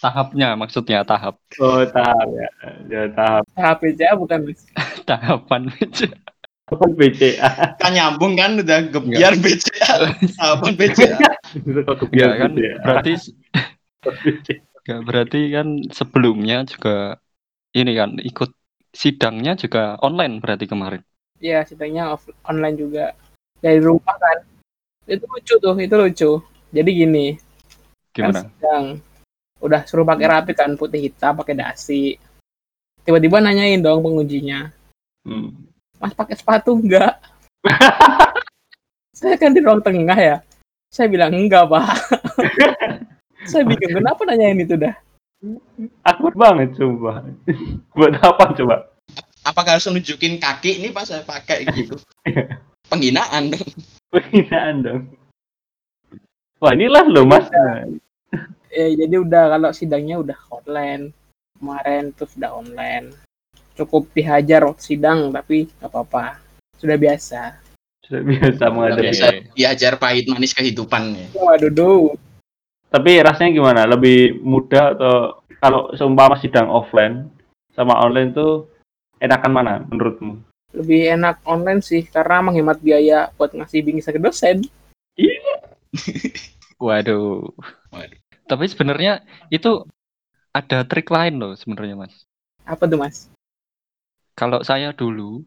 Tahapnya 0.00 0.56
maksudnya 0.56 1.04
tahap 1.04 1.36
Oh 1.60 1.84
tahap 1.84 2.28
ya. 2.32 2.50
Ya 2.88 3.02
tahap. 3.12 3.44
HPJ 3.52 4.16
bukan 4.16 4.48
mas 4.48 4.64
tahapan 5.08 5.68
aja. 5.76 6.08
Apa 6.70 6.86
BCA? 6.94 7.76
Kan 7.82 7.92
nyambung 7.98 8.38
kan 8.38 8.56
udah 8.62 8.78
gebiar 8.88 9.34
BCA. 9.36 10.14
Apaan 10.40 10.74
BCA? 10.78 11.18
Ya 12.14 12.28
kan 12.38 12.56
BCA? 12.56 12.80
berarti 12.80 13.12
enggak 14.80 15.00
berarti 15.04 15.40
kan 15.52 15.68
sebelumnya 15.92 16.64
juga 16.64 17.20
ini 17.76 17.92
kan 17.94 18.16
ikut 18.22 18.50
sidangnya 18.90 19.54
juga 19.58 19.98
online 20.00 20.40
berarti 20.42 20.66
kemarin. 20.66 21.02
Iya, 21.40 21.62
sidangnya 21.66 22.14
off 22.14 22.26
online 22.46 22.76
juga 22.78 23.04
dari 23.60 23.78
rumah 23.82 24.16
kan. 24.16 24.38
Itu 25.06 25.26
lucu 25.26 25.54
tuh, 25.58 25.74
itu 25.78 25.94
lucu. 25.94 26.30
Jadi 26.70 26.90
gini, 26.94 27.26
kan 28.14 28.30
Gimana? 28.30 28.40
sidang 28.46 28.86
udah 29.60 29.84
suruh 29.84 30.08
pakai 30.08 30.26
rapi 30.26 30.52
kan 30.56 30.74
putih 30.74 31.08
hitam 31.08 31.36
pakai 31.36 31.54
dasi. 31.56 32.16
Tiba-tiba 33.00 33.40
nanyain 33.40 33.80
dong 33.80 34.04
pengujinya, 34.04 34.68
Hmm. 35.20 35.52
Mas 36.00 36.16
pakai 36.16 36.32
sepatu 36.32 36.80
enggak? 36.80 37.20
Saya 39.18 39.36
kan 39.36 39.52
di 39.52 39.60
ruang 39.60 39.84
tengah 39.84 40.16
ya. 40.16 40.36
Saya 40.88 41.12
bilang 41.12 41.36
enggak, 41.36 41.68
Pak. 41.68 41.84
Saya 43.50 43.68
bingung 43.68 44.00
kenapa 44.00 44.24
nanyain 44.24 44.64
itu 44.64 44.80
dah. 44.80 44.96
Akbar 46.04 46.32
banget 46.36 46.76
sumpah. 46.76 47.24
Buat 47.96 48.16
apa 48.20 48.56
coba? 48.56 48.76
Apakah 49.44 49.76
harus 49.76 49.88
nunjukin 49.88 50.36
kaki 50.36 50.84
ini 50.84 50.92
pas 50.92 51.08
saya 51.08 51.24
pakai 51.24 51.64
gitu? 51.72 51.96
Penghinaan 52.92 53.48
dong. 53.48 53.68
Penghinaan 54.12 54.76
dong. 54.84 55.02
Wah 56.60 56.76
inilah 56.76 57.08
loh 57.08 57.24
mas. 57.24 57.48
Eh, 58.70 58.94
jadi 58.94 59.18
udah 59.18 59.58
kalau 59.58 59.70
sidangnya 59.74 60.22
udah 60.22 60.38
online. 60.54 61.10
Kemarin 61.58 62.14
tuh 62.14 62.30
sudah 62.30 62.54
online. 62.54 63.10
Cukup 63.74 64.06
dihajar 64.14 64.64
waktu 64.64 64.94
sidang 64.94 65.34
tapi 65.34 65.66
nggak 65.78 65.90
apa-apa. 65.90 66.38
Sudah 66.78 66.96
biasa. 66.96 67.58
Sudah 68.06 68.22
biasa 68.22 68.64
menghadapi. 68.70 69.04
Biasa 69.10 69.26
diajar 69.58 69.92
pahit 69.98 70.30
manis 70.30 70.54
kehidupan 70.54 71.02
ya. 71.18 71.26
Waduh, 71.34 71.70
duh. 71.70 72.06
Tapi 72.90 73.22
rasanya 73.22 73.50
gimana? 73.54 73.82
Lebih 73.86 74.42
mudah 74.42 74.94
atau 74.94 75.16
kalau 75.60 75.92
seumpama 75.94 76.38
sidang 76.40 76.70
offline 76.70 77.28
sama 77.74 77.98
online 78.00 78.34
tuh 78.34 78.66
enakan 79.20 79.52
mana 79.52 79.74
menurutmu? 79.86 80.40
Lebih 80.70 81.18
enak 81.18 81.42
online 81.44 81.82
sih 81.82 82.06
karena 82.06 82.40
menghemat 82.40 82.78
biaya 82.78 83.30
buat 83.34 83.52
ngasih 83.54 83.82
bingkisan 83.82 84.16
ke 84.16 84.22
dosen. 84.22 84.56
Waduh. 86.84 87.44
Waduh. 87.92 88.19
Tapi 88.50 88.66
sebenarnya 88.66 89.22
itu 89.46 89.86
ada 90.50 90.82
trik 90.82 91.06
lain 91.06 91.38
loh 91.38 91.54
sebenarnya 91.54 91.94
Mas. 91.94 92.26
Apa 92.66 92.90
tuh, 92.90 92.98
Mas? 92.98 93.30
Kalau 94.34 94.66
saya 94.66 94.90
dulu, 94.90 95.46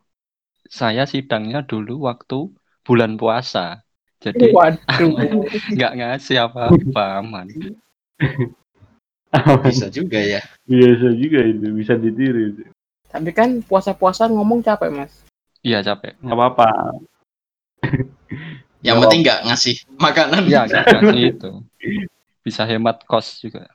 saya 0.72 1.04
sidangnya 1.04 1.68
dulu 1.68 2.08
waktu 2.08 2.48
bulan 2.88 3.20
puasa. 3.20 3.84
Jadi 4.24 4.56
Waduh. 4.56 5.44
nggak 5.76 5.94
ngasih 6.00 6.48
apa-apa 6.48 7.20
aman. 7.20 7.52
Bisa 9.68 9.92
juga 9.92 10.24
ya. 10.24 10.40
Biasa 10.64 11.08
juga 11.18 11.42
itu, 11.42 11.66
bisa 11.74 11.98
ditiru 11.98 12.54
itu. 12.54 12.70
Tapi 13.10 13.34
kan 13.34 13.66
puasa-puasa 13.66 14.30
ngomong 14.30 14.62
capek, 14.62 14.94
Mas. 14.94 15.26
Iya 15.66 15.82
capek. 15.82 16.14
Nggak 16.22 16.38
apa-apa. 16.38 16.70
Yang 18.86 18.96
penting 19.02 19.22
nggak 19.26 19.40
ngasih 19.50 19.76
makanan. 19.98 20.46
Iya 20.46 20.70
nggak 20.70 20.86
ngasih 20.86 21.22
itu. 21.34 21.52
Bisa 22.44 22.68
hemat 22.68 23.08
kos 23.08 23.40
juga. 23.40 23.66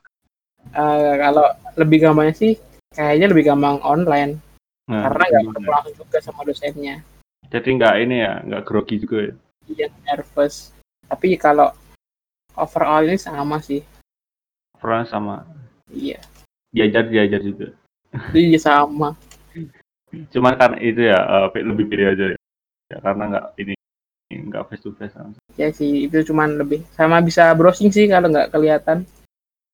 Eh, 0.71 1.13
kalau 1.17 1.45
lebih 1.75 2.05
gampangnya 2.05 2.35
sih 2.37 2.53
kayaknya 2.93 3.27
lebih 3.33 3.49
gampang 3.49 3.81
online 3.81 4.37
Nah, 4.89 5.05
karena 5.05 5.23
nggak 5.29 5.43
ketemu 5.53 5.69
langsung 5.69 5.95
juga 6.01 6.17
sama 6.17 6.41
dosennya. 6.41 6.95
Jadi 7.53 7.69
nggak 7.77 7.95
ini 8.01 8.15
ya, 8.25 8.33
nggak 8.41 8.63
grogi 8.65 8.95
juga 8.97 9.17
ya. 9.29 9.33
Iya 9.69 9.87
nervous. 10.09 10.73
Tapi 11.05 11.37
kalau 11.37 11.69
overall 12.57 13.05
ini 13.05 13.21
sama 13.21 13.61
sih. 13.61 13.85
Peran 14.81 15.05
sama 15.05 15.45
Iya, 15.93 16.17
diajar 16.73 17.05
diajar 17.05 17.41
juga. 17.45 17.67
jadi 18.33 18.57
sama. 18.57 19.13
Cuman 20.33 20.53
karena 20.57 20.77
itu 20.81 21.01
ya 21.05 21.17
eh, 21.53 21.61
lebih 21.61 21.85
pilih 21.85 22.07
aja 22.09 22.25
ya. 22.33 22.37
Ya, 22.89 22.97
karena 23.05 23.23
nggak 23.29 23.45
ini 23.61 23.73
nggak 24.29 24.69
face 24.69 24.83
to 24.85 24.93
face 24.93 25.15
langsung. 25.17 25.41
Ya 25.57 25.73
sih, 25.73 26.05
itu 26.05 26.21
cuman 26.29 26.61
lebih 26.61 26.85
sama 26.93 27.17
bisa 27.25 27.49
browsing 27.57 27.89
sih 27.89 28.05
kalau 28.05 28.29
nggak 28.29 28.53
kelihatan. 28.53 29.09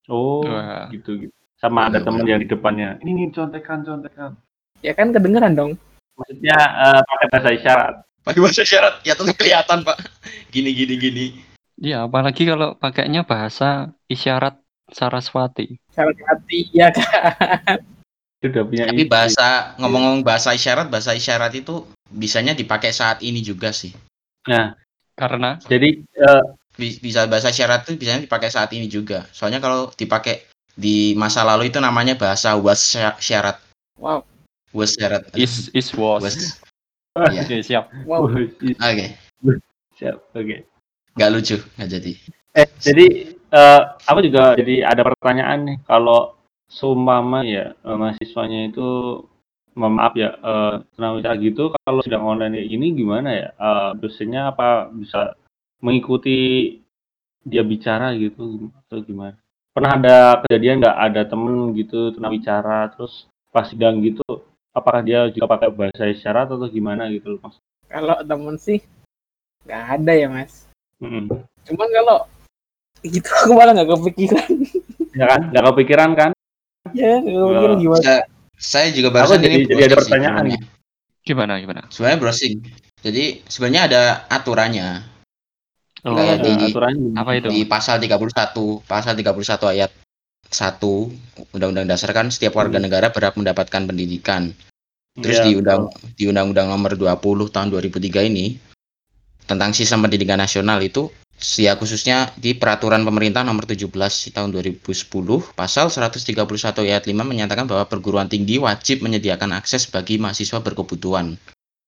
Oh, 0.08 0.48
Wah. 0.48 0.88
gitu 0.96 1.28
gitu. 1.28 1.34
Sama 1.60 1.92
ada 1.92 2.00
Iya, 2.00 2.06
temen 2.08 2.24
yang 2.28 2.40
di 2.44 2.48
depannya. 2.48 2.90
Ini 3.04 3.12
nih 3.12 3.28
contekan 3.36 3.84
contekan. 3.84 4.40
Ya 4.80 4.96
kan 4.96 5.12
kedengeran 5.12 5.56
dong. 5.56 5.72
Maksudnya 6.16 6.56
eh, 6.56 7.02
pakai 7.04 7.28
bahasa 7.32 7.50
isyarat. 7.52 7.96
Pakai 8.26 8.40
bahasa 8.42 8.64
syarat 8.66 8.96
ya 9.04 9.14
tetap 9.14 9.36
kelihatan 9.36 9.84
pak. 9.84 9.98
Gini 10.52 10.72
gini 10.72 10.96
gini. 10.96 11.26
Iya, 11.76 12.08
apalagi 12.08 12.48
kalau 12.48 12.80
pakainya 12.80 13.28
bahasa 13.28 13.92
isyarat 14.08 14.56
Saraswati. 14.88 15.76
Syarat 15.92 16.16
hati, 16.24 16.72
ya 16.72 16.94
kan. 16.94 17.84
Itu 18.40 18.54
udah 18.54 18.64
punya 18.64 18.84
Tapi 18.88 19.04
bahasa 19.10 19.74
ngomong-ngomong 19.82 20.24
bahasa 20.24 20.54
isyarat, 20.56 20.88
bahasa 20.88 21.18
isyarat 21.18 21.52
itu 21.58 21.84
bisanya 22.08 22.54
dipakai 22.54 22.94
saat 22.94 23.20
ini 23.26 23.42
juga 23.42 23.74
sih. 23.74 23.92
Nah, 24.46 24.78
Karena 25.16 25.56
jadi 25.64 26.04
eh, 26.04 26.44
Bi- 26.76 27.00
Bisa 27.00 27.24
bahasa 27.24 27.56
isyarat 27.56 27.88
itu 27.88 27.96
bisanya 27.96 28.28
dipakai 28.28 28.52
saat 28.52 28.68
ini 28.76 28.92
juga. 28.92 29.24
Soalnya 29.32 29.64
kalau 29.64 29.88
dipakai 29.96 30.44
di 30.76 31.16
masa 31.16 31.48
lalu 31.48 31.72
itu 31.72 31.80
namanya 31.80 32.20
bahasa 32.20 32.52
wasyarat. 32.60 33.64
Wow, 33.96 34.28
Wasyarat. 34.76 35.32
is 35.40 35.72
is 35.72 35.88
was. 35.96 36.20
Was. 36.20 36.36
Iya. 37.16 37.48
Oke, 37.48 37.56
siap. 37.64 37.86
wow. 38.04 38.28
Oke, 38.28 39.06
siap. 39.96 40.20
Oke. 40.36 40.68
nggak 41.16 41.32
lucu, 41.32 41.56
nggak 41.80 41.90
jadi. 41.96 42.12
Eh, 42.60 42.68
jadi 42.84 43.08
eh, 43.32 43.82
aku 44.04 44.20
juga 44.20 44.52
jadi 44.60 44.84
ada 44.84 45.00
pertanyaan 45.08 45.60
nih. 45.64 45.78
Kalau 45.88 46.36
seumpama 46.68 47.48
ya 47.48 47.72
eh, 47.72 47.96
mahasiswanya 47.96 48.68
itu 48.68 49.24
mohon 49.76 50.00
maaf 50.00 50.16
ya 50.16 50.32
eh 50.40 50.74
tunawisata 50.96 51.36
gitu 51.44 51.64
kalau 51.84 52.00
sidang 52.02 52.24
online 52.24 52.58
kayak 52.58 52.70
gini 52.72 52.88
gimana 52.96 53.30
ya? 53.36 53.48
Eh, 53.54 53.90
dosennya 54.00 54.56
apa 54.56 54.88
bisa 54.90 55.36
mengikuti 55.84 56.38
dia 57.46 57.62
bicara 57.62 58.16
gitu 58.16 58.72
atau 58.88 59.04
gimana? 59.04 59.36
Pernah 59.76 59.92
ada 60.00 60.18
kejadian 60.48 60.80
nggak 60.80 60.98
ada 61.12 61.22
temen 61.28 61.76
gitu 61.76 62.16
tunawicara 62.16 62.96
terus 62.96 63.28
pas 63.52 63.68
sidang 63.68 64.00
gitu 64.00 64.24
apakah 64.72 65.04
dia 65.04 65.28
juga 65.32 65.52
pakai 65.56 65.70
bahasa 65.72 66.08
isyarat 66.08 66.52
atau 66.52 66.68
gimana 66.72 67.12
gitu 67.12 67.36
loh 67.36 67.40
mas? 67.44 67.56
Kalau 67.92 68.16
temen 68.24 68.56
sih 68.56 68.80
nggak 69.68 69.84
ada 70.00 70.12
ya 70.16 70.28
mas. 70.32 70.68
Mm-mm. 71.04 71.28
Cuman 71.68 71.88
kalau 71.92 72.18
gitu 73.04 73.30
aku 73.44 73.52
malah 73.52 73.76
nggak 73.76 73.92
kepikiran. 73.92 74.50
Ya 75.12 75.26
kan? 75.32 75.42
Nggak 75.52 75.66
kepikiran 75.72 76.12
kan? 76.16 76.32
ya, 76.94 77.20
nggak 77.20 77.44
kepikiran 77.44 77.76
Wah. 77.76 77.84
gimana. 77.84 78.16
Saya, 78.56 78.92
juga 78.92 79.10
barusan 79.12 79.40
jadi- 79.40 79.62
ini 79.62 79.66
jadi 79.68 79.74
ada 79.76 79.76
browsing 79.76 79.90
sih 79.92 79.98
pertanyaan 80.10 80.36
sebenarnya. 80.46 80.60
Gimana 81.26 81.54
gimana? 81.60 81.82
Sebenarnya 81.90 82.20
browsing. 82.22 82.56
Jadi 83.02 83.24
sebenarnya 83.46 83.82
ada 83.92 84.02
aturannya 84.30 84.90
Oh, 86.06 86.14
Kayak 86.14 86.38
Ada 86.38 86.46
di- 86.54 86.70
aturannya 86.70 87.10
apa 87.18 87.32
itu? 87.34 87.48
di 87.50 87.60
pasal 87.66 87.98
31, 87.98 88.78
pasal 88.86 89.18
31 89.18 89.66
ayat 89.66 89.90
1 90.54 91.10
Undang-Undang 91.50 91.90
Dasar 91.90 92.14
kan 92.14 92.30
setiap 92.30 92.54
warga 92.54 92.78
Hmm. 92.78 92.86
negara 92.86 93.10
berhak 93.10 93.34
mendapatkan 93.34 93.82
pendidikan. 93.90 94.54
Terus 95.18 95.42
Iya, 95.42 95.46
di 95.50 95.52
undang 95.58 95.90
di 96.14 96.30
Undang-Undang 96.30 96.68
Nomor 96.70 96.94
20 96.94 97.50
tahun 97.50 97.74
2003 97.74 98.22
ini 98.22 98.62
tentang 99.50 99.74
sistem 99.74 100.06
pendidikan 100.06 100.38
nasional 100.38 100.78
itu 100.86 101.10
ya 101.56 101.78
khususnya 101.78 102.34
di 102.36 102.58
peraturan 102.58 103.06
pemerintah 103.06 103.46
nomor 103.46 103.70
17 103.70 103.86
tahun 104.34 104.50
2010 104.50 104.82
pasal 105.54 105.94
131 105.94 106.34
ayat 106.82 107.04
5 107.06 107.14
menyatakan 107.22 107.70
bahwa 107.70 107.86
perguruan 107.86 108.26
tinggi 108.26 108.58
wajib 108.58 109.06
menyediakan 109.06 109.54
akses 109.54 109.86
bagi 109.86 110.18
mahasiswa 110.18 110.60
berkebutuhan 110.60 111.38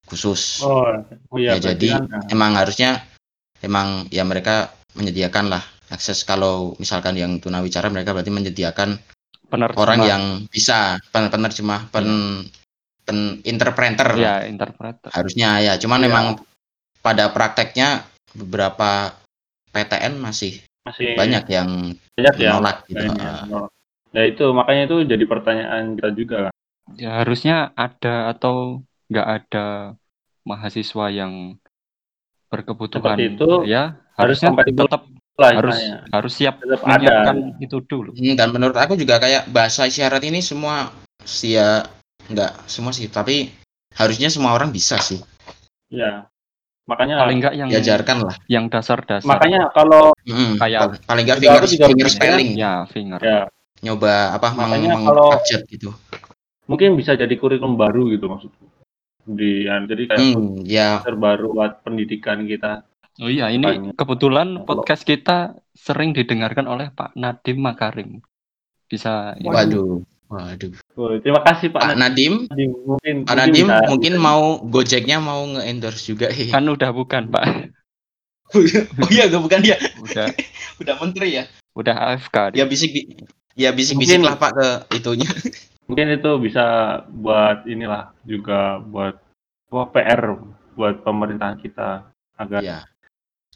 khusus. 0.06 0.62
Oh, 0.62 0.86
oh 1.34 1.38
iya, 1.38 1.58
Ya, 1.58 1.74
jadi 1.74 1.98
kan, 1.98 2.04
nah, 2.08 2.24
emang 2.30 2.52
harusnya 2.56 3.04
emang 3.60 4.06
ya 4.08 4.22
mereka 4.24 4.72
menyediakan 4.94 5.50
lah 5.50 5.64
akses 5.90 6.22
kalau 6.24 6.78
misalkan 6.78 7.18
yang 7.18 7.42
tunawicara 7.42 7.90
mereka 7.90 8.14
berarti 8.14 8.32
menyediakan 8.32 9.00
Penerjemah. 9.48 9.80
orang 9.80 10.00
yang 10.04 10.24
bisa 10.52 11.00
pen 11.12 11.32
penerjemah 11.32 11.88
pen 11.88 12.08
pen 13.08 13.40
interpreter 13.48 14.10
ya 14.20 14.44
interpreter. 14.44 15.08
harusnya 15.16 15.64
ya 15.64 15.74
cuman 15.80 16.00
Iya. 16.00 16.06
memang 16.12 16.26
pada 17.00 17.32
prakteknya 17.32 18.04
beberapa 18.36 19.16
PTN 19.78 20.18
masih 20.18 20.66
masih 20.82 21.14
banyak 21.14 21.46
yang 21.54 21.70
banyak 22.18 22.34
ya. 22.42 22.50
menolak 22.58 22.78
gitu. 22.90 23.06
Ah, 23.22 23.46
menolak. 23.46 23.72
Ya 24.16 24.24
itu 24.26 24.46
makanya 24.50 24.84
itu 24.90 24.98
jadi 25.06 25.24
pertanyaan 25.30 25.84
kita 25.94 26.10
juga 26.18 26.38
kan. 26.50 26.54
Ya 26.98 27.22
harusnya 27.22 27.70
ada 27.78 28.34
atau 28.34 28.82
nggak 29.14 29.28
ada 29.28 29.66
mahasiswa 30.48 31.06
yang 31.14 31.60
berkebutuhan 32.48 33.20
Seperti 33.20 33.36
itu, 33.36 33.50
ya 33.68 34.00
harus 34.16 34.40
harusnya 34.40 34.64
tetap 34.66 35.04
Lah, 35.38 35.54
harus 35.54 35.76
istilahnya. 35.78 35.98
harus 36.10 36.34
siap 36.34 36.56
Tetap 36.64 36.82
ada. 36.82 36.90
menyiapkan 36.98 37.36
itu 37.62 37.78
dulu. 37.86 38.10
Hmm, 38.18 38.34
dan 38.34 38.50
menurut 38.50 38.74
aku 38.74 38.98
juga 38.98 39.22
kayak 39.22 39.46
bahasa 39.54 39.86
isyarat 39.86 40.24
ini 40.26 40.42
semua 40.42 40.90
sih 41.22 41.60
ya 41.60 41.86
nggak 42.32 42.66
semua 42.66 42.90
sih 42.96 43.06
tapi 43.12 43.52
harusnya 43.94 44.34
semua 44.34 44.56
orang 44.58 44.74
bisa 44.74 44.98
sih 44.98 45.22
Ya. 45.88 46.26
Makanya 46.88 47.16
Paling 47.20 47.38
nggak 47.44 47.54
yang 47.54 47.68
diajarkan 47.68 48.18
lah 48.24 48.36
yang 48.48 48.66
dasar-dasar. 48.72 49.28
makanya 49.28 49.68
kalau 49.76 50.16
Mm, 50.24 50.56
Kayak- 50.56 50.82
pal- 50.82 51.00
paling 51.04 51.24
nggak 51.28 51.38
Juga 51.40 51.52
finger, 51.68 51.88
finger 51.92 52.08
spelling 52.08 52.50
ya 52.56 52.74
finger. 52.88 53.20
ya 53.20 53.40
nyoba 53.80 54.34
apa 54.34 54.48
Makanya 54.56 54.96
meng- 54.96 55.06
kalau- 55.06 55.36
gitu 55.68 55.90
mungkin 56.66 56.96
bisa 56.96 57.14
jadi 57.14 57.32
kurikulum 57.32 57.76
baru 57.76 58.08
gitu 58.10 58.28
maksudku. 58.28 58.66
Di 59.24 59.68
ya, 59.68 59.80
jadi 59.84 60.04
kayak 60.08 60.20
Hmm, 60.24 60.64
ya 60.64 61.00
terbaru 61.00 61.52
buat 61.52 61.84
pendidikan 61.84 62.44
kita. 62.44 62.84
Oh 63.20 63.28
iya, 63.28 63.48
ini 63.50 63.64
Makanya. 63.64 63.92
kebetulan 63.96 64.48
podcast 64.64 65.04
kita 65.04 65.38
sering 65.74 66.12
didengarkan 66.12 66.64
oleh 66.64 66.88
Pak 66.90 67.12
Nadim 67.14 67.60
Makarim. 67.60 68.20
Bisa 68.86 69.36
ini. 69.36 69.48
waduh 69.48 70.00
waduh. 70.28 70.72
Oh, 70.96 71.16
terima 71.20 71.42
kasih 71.44 71.72
Pak 71.72 71.82
Pak 71.82 71.96
Nadim. 71.96 72.48
Nadim. 72.52 72.72
Mungkin 72.84 73.16
Pak 73.24 73.36
Nadim 73.36 73.68
bisa- 73.68 73.88
mungkin 73.88 74.14
mau 74.18 74.60
Gojeknya 74.62 75.18
mau 75.18 75.42
nge-endorse 75.48 76.04
juga 76.06 76.28
kan 76.30 76.64
udah 76.64 76.92
bukan 76.92 77.32
Pak, 77.32 77.44
oh 79.04 79.10
iya 79.12 79.28
gak 79.28 79.44
bukan 79.44 79.60
dia 79.60 79.78
udah. 80.00 80.28
Udah 80.78 80.94
menteri 81.02 81.42
ya. 81.42 81.44
Udah 81.74 81.96
AFK. 82.14 82.54
dia. 82.54 82.62
ya 82.62 82.66
bisik 82.70 82.92
ya 83.58 83.70
bisik-bisik 83.74 84.22
Mungkin- 84.22 84.30
lah 84.30 84.38
Pak 84.38 84.52
ke 84.54 84.68
itunya. 85.02 85.26
mungkin 85.88 86.12
itu 86.14 86.32
bisa 86.44 86.66
buat 87.10 87.64
inilah 87.64 88.12
juga 88.28 88.78
buat 88.84 89.16
wah, 89.72 89.88
PR 89.88 90.36
buat 90.76 91.00
pemerintahan 91.02 91.58
kita 91.58 92.04
agar 92.36 92.60
ya 92.60 92.84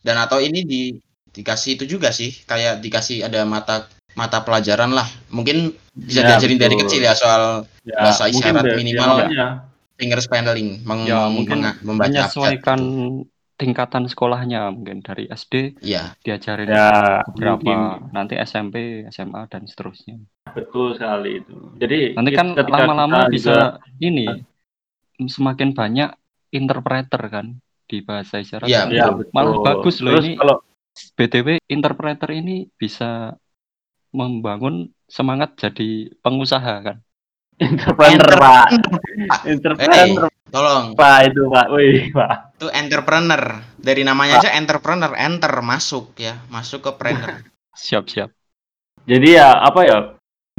dan 0.01 0.15
atau 0.17 0.39
ini 0.39 0.63
di 0.63 0.81
dikasih 1.29 1.75
itu 1.75 1.85
juga 1.85 2.09
sih 2.09 2.31
kayak 2.47 2.79
dikasih 2.79 3.27
ada 3.27 3.43
mata 3.43 3.85
mata 4.13 4.39
pelajaran 4.39 4.91
lah 4.91 5.07
mungkin 5.27 5.71
bisa 5.91 6.21
Ya, 6.21 6.35
diajarin 6.35 6.57
dari 6.57 6.75
betul. 6.75 6.83
kecil 6.85 7.01
ya 7.03 7.13
soal 7.13 7.43
ya, 7.81 7.95
bahasa 8.01 8.27
isyarat 8.27 8.63
dari- 8.63 8.77
minimal 8.77 9.09
ya, 9.09 9.15
makanya. 9.21 9.47
finger 9.95 10.19
spelling 10.19 10.69
meng, 10.83 11.01
Ya, 11.03 11.15
meng- 11.21 11.33
mungkin 11.37 11.57
membaca 11.81 12.09
abjad 12.09 12.27
Menyesuaikan 12.27 12.79
gitu. 12.79 13.27
tingkatan 13.55 14.03
sekolahnya 14.05 14.73
mungkin 14.73 14.99
dari 14.99 15.27
SD 15.27 15.77
ya 15.79 16.17
diajarin 16.19 16.65
ya 16.65 17.21
berapa 17.29 17.61
mungkin. 17.61 18.09
nanti 18.09 18.33
SMP, 18.35 18.75
SMA 19.07 19.45
dan 19.47 19.63
seterusnya. 19.65 20.17
betul 20.51 20.97
sekali 20.97 21.39
itu 21.39 21.55
jadi 21.77 22.17
Nanti 22.17 22.31
kan 22.33 22.57
lama-lama 22.57 23.29
bisa 23.29 23.77
juga- 23.77 23.77
ini 23.99 24.25
semakin 25.21 25.71
banyak 25.71 26.09
interpreter 26.49 27.21
kan 27.29 27.45
di 27.85 28.01
bahasa 28.01 28.39
isyarat. 28.39 28.65
Iya, 28.65 28.81
kan. 28.81 28.91
ya, 28.91 29.05
betul. 29.13 29.31
Malah 29.31 29.55
bagus 29.61 29.95
loh 29.99 30.15
Terus 30.15 30.25
ini. 30.25 30.35
kalau 30.35 30.55
BTW 31.13 31.47
interpreter 31.67 32.29
ini 32.33 32.67
bisa 32.73 33.35
membangun 34.11 34.91
semangat 35.07 35.55
jadi 35.57 36.11
pengusaha 36.19 36.73
kan. 36.83 36.97
entrepreneur 37.61 38.31
pak. 38.41 38.65
Eh, 38.73 39.53
entrepreneur. 39.53 40.27
Tolong. 40.51 40.97
Pak 40.97 41.17
itu 41.31 41.41
pak. 41.47 41.65
Wih 41.71 42.09
pak. 42.11 42.57
Itu 42.57 42.67
entrepreneur. 42.73 43.43
Dari 43.77 44.01
namanya 44.01 44.41
aja 44.41 44.51
entrepreneur. 44.57 45.13
Enter 45.15 45.53
masuk 45.61 46.17
ya. 46.17 46.41
Masuk 46.49 46.83
ke 46.83 46.91
preneur 46.97 47.39
Siap-siap. 47.77 48.33
jadi 49.01 49.41
ya 49.41 49.47
apa 49.61 49.79
ya 49.85 49.97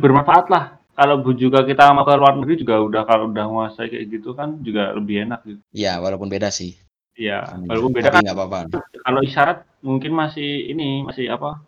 bermanfaat 0.00 0.46
lah. 0.50 0.64
Kalau 0.92 1.24
bu- 1.24 1.36
juga 1.36 1.64
kita 1.64 1.88
mau 1.96 2.04
ke 2.04 2.12
luar 2.14 2.36
negeri 2.36 2.62
juga 2.62 2.76
udah 2.80 3.02
kalau 3.04 3.32
udah 3.32 3.44
menguasai 3.48 3.88
kayak 3.88 4.06
gitu 4.12 4.36
kan 4.36 4.60
juga 4.60 4.92
lebih 4.92 5.24
enak 5.28 5.40
gitu. 5.44 5.60
Ya 5.72 5.96
walaupun 5.98 6.28
beda 6.28 6.48
sih. 6.52 6.76
Ya 7.16 7.44
walaupun 7.68 7.92
beda 7.92 8.08
tapi 8.08 8.16
kan 8.20 8.22
nggak 8.24 8.36
apa-apa. 8.38 8.58
kalau 9.04 9.20
isyarat 9.20 9.58
mungkin 9.84 10.12
masih 10.14 10.70
ini 10.70 11.02
masih 11.04 11.28
apa 11.28 11.60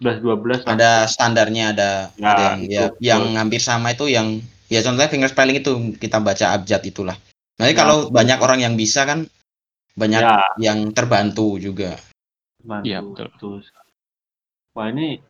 11 0.00 0.20
12 0.20 0.64
lah. 0.66 0.74
ada 0.74 0.90
standarnya 1.06 1.64
ada 1.76 1.90
Nah, 2.18 2.28
ada 2.34 2.42
yang 2.42 2.58
itu, 2.64 2.72
ya, 2.74 2.84
yang 2.98 3.22
hampir 3.38 3.60
sama 3.62 3.94
itu 3.94 4.10
yang 4.10 4.42
ya 4.66 4.80
contohnya 4.82 5.10
finger 5.12 5.30
spelling 5.30 5.60
itu 5.60 5.72
kita 6.00 6.18
baca 6.18 6.56
abjad 6.56 6.82
itulah 6.82 7.14
nanti 7.60 7.72
Ya, 7.72 7.78
kalau 7.78 8.08
betul. 8.08 8.14
banyak 8.18 8.38
orang 8.42 8.58
yang 8.64 8.74
bisa 8.74 9.06
kan 9.06 9.28
banyak 9.94 10.22
ya 10.22 10.42
yang 10.58 10.90
terbantu 10.90 11.62
juga 11.62 11.94
bantu, 12.64 12.84
Iya, 12.90 12.98
betul. 13.04 13.26
betul. 13.30 13.54
wah 14.74 14.90
ini 14.90 15.22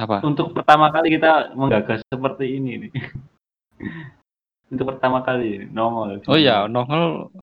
Apa? 0.00 0.24
untuk 0.24 0.56
pertama 0.56 0.88
kali 0.88 1.12
kita 1.12 1.52
menggagas 1.52 2.00
seperti 2.08 2.56
ini 2.56 2.88
nih 2.88 2.90
Itu 4.70 4.86
pertama 4.86 5.18
kali 5.26 5.66
nongol. 5.66 6.22
Oh 6.30 6.38
iya, 6.38 6.70
nongol. 6.70 7.34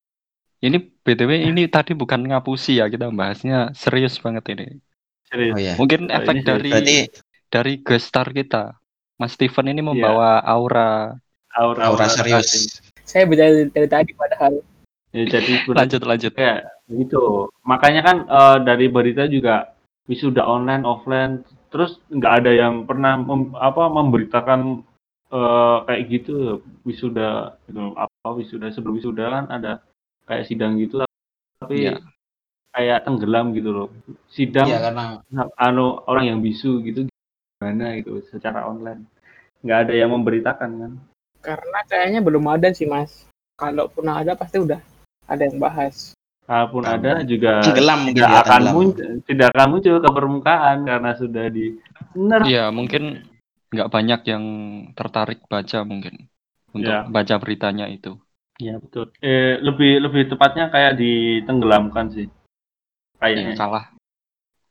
Ini 0.63 0.79
BTW 1.03 1.51
ini 1.51 1.67
tadi 1.67 1.91
bukan 1.91 2.23
ngapusi 2.23 2.79
ya 2.79 2.87
kita 2.87 3.11
bahasnya 3.11 3.75
serius 3.75 4.15
banget 4.17 4.47
ini. 4.55 4.79
Serius. 5.27 5.53
Oh 5.55 5.59
ya. 5.59 5.73
Mungkin 5.75 6.07
Oh, 6.07 6.17
efek 6.17 6.33
ini 6.39 6.43
dari 6.43 6.71
Berarti 6.71 6.97
dari 7.47 7.73
guest 7.83 8.07
star 8.11 8.27
kita. 8.31 8.75
Mas 9.17 9.33
Steven 9.33 9.67
ini 9.73 9.81
membawa 9.81 10.39
aura. 10.45 11.17
Aura, 11.57 11.89
aura 11.89 12.05
serius. 12.05 12.77
Saya 13.01 13.25
baca 13.25 13.39
dari, 13.49 13.65
dari 13.73 13.87
tadi 13.89 14.11
padahal. 14.13 14.61
Ya, 15.15 15.23
jadi 15.25 15.53
Lanjut 15.79 16.01
lanjut. 16.05 16.31
kayak 16.37 16.69
gitu. 16.91 17.49
Makanya 17.65 18.01
kan 18.05 18.17
eh, 18.29 18.57
dari 18.61 18.85
berita 18.87 19.25
juga 19.25 19.73
wisuda 20.07 20.45
online 20.45 20.87
offline 20.87 21.43
terus 21.67 21.99
nggak 22.07 22.33
ada 22.43 22.51
yang 22.55 22.87
pernah 22.87 23.19
mem- 23.19 23.51
apa 23.59 23.91
memberitakan 23.91 24.85
eh, 25.33 25.77
kayak 25.83 26.03
gitu 26.07 26.63
wisuda 26.87 27.59
gitu. 27.67 27.91
apa 27.97 28.27
wisuda 28.31 28.71
sebelum 28.71 28.95
wisuda 29.01 29.25
kan 29.27 29.45
ada 29.51 29.71
kayak 30.29 30.47
sidang 30.47 30.79
gitu 30.79 31.03
tapi 31.59 31.91
Iya. 31.91 31.99
Kayak 32.77 33.01
tenggelam 33.03 33.49
gitu 33.51 33.73
loh 33.73 33.87
sidang 34.29 34.69
Iya 34.69 34.79
karena 34.85 35.05
anu 35.57 36.05
orang 36.05 36.29
yang 36.29 36.39
bisu 36.39 36.85
gitu 36.85 37.09
gimana 37.57 37.97
gitu 37.97 38.21
secara 38.29 38.69
online 38.69 39.09
nggak 39.65 39.89
ada 39.89 39.93
yang 39.97 40.13
memberitakan 40.13 40.69
kan 40.77 40.91
Karena 41.37 41.79
kayaknya 41.85 42.19
belum 42.21 42.43
ada 42.45 42.69
sih 42.69 42.85
mas. 42.85 43.23
Kalaupun 43.55 44.05
ada 44.05 44.35
pasti 44.35 44.59
udah 44.59 44.77
ada 45.25 45.41
yang 45.41 45.57
bahas. 45.57 46.13
kalaupun 46.43 46.83
Tahu. 46.83 46.93
ada 46.93 47.11
juga 47.23 47.59
tenggelam 47.59 47.99
mungkin 48.05 48.19
tidak 48.19 48.29
ya 48.29 48.39
akan 48.39 48.51
tenggelam. 48.53 48.73
muncul 48.75 49.09
tidak 49.25 49.47
akan 49.51 49.67
muncul 49.67 49.95
ke 49.97 50.09
permukaan 50.13 50.77
karena 50.83 51.11
sudah 51.13 51.45
di 51.49 51.65
nerf 52.13 52.45
Iya, 52.45 52.65
mungkin 52.69 53.03
nggak 53.67 53.89
banyak 53.89 54.21
yang 54.23 54.43
tertarik 54.93 55.39
baca 55.45 55.79
mungkin 55.83 56.13
untuk 56.71 56.87
Iya. 56.87 57.09
baca 57.09 57.35
beritanya 57.37 57.85
itu. 57.87 58.15
ya 58.57 58.81
betul 58.81 59.13
eh, 59.21 59.61
lebih 59.61 60.01
lebih 60.01 60.23
tepatnya 60.33 60.73
kayak 60.73 60.97
ditenggelamkan 60.97 62.09
sih 62.09 62.27
kayaknya 63.17 63.53
kalah 63.55 63.85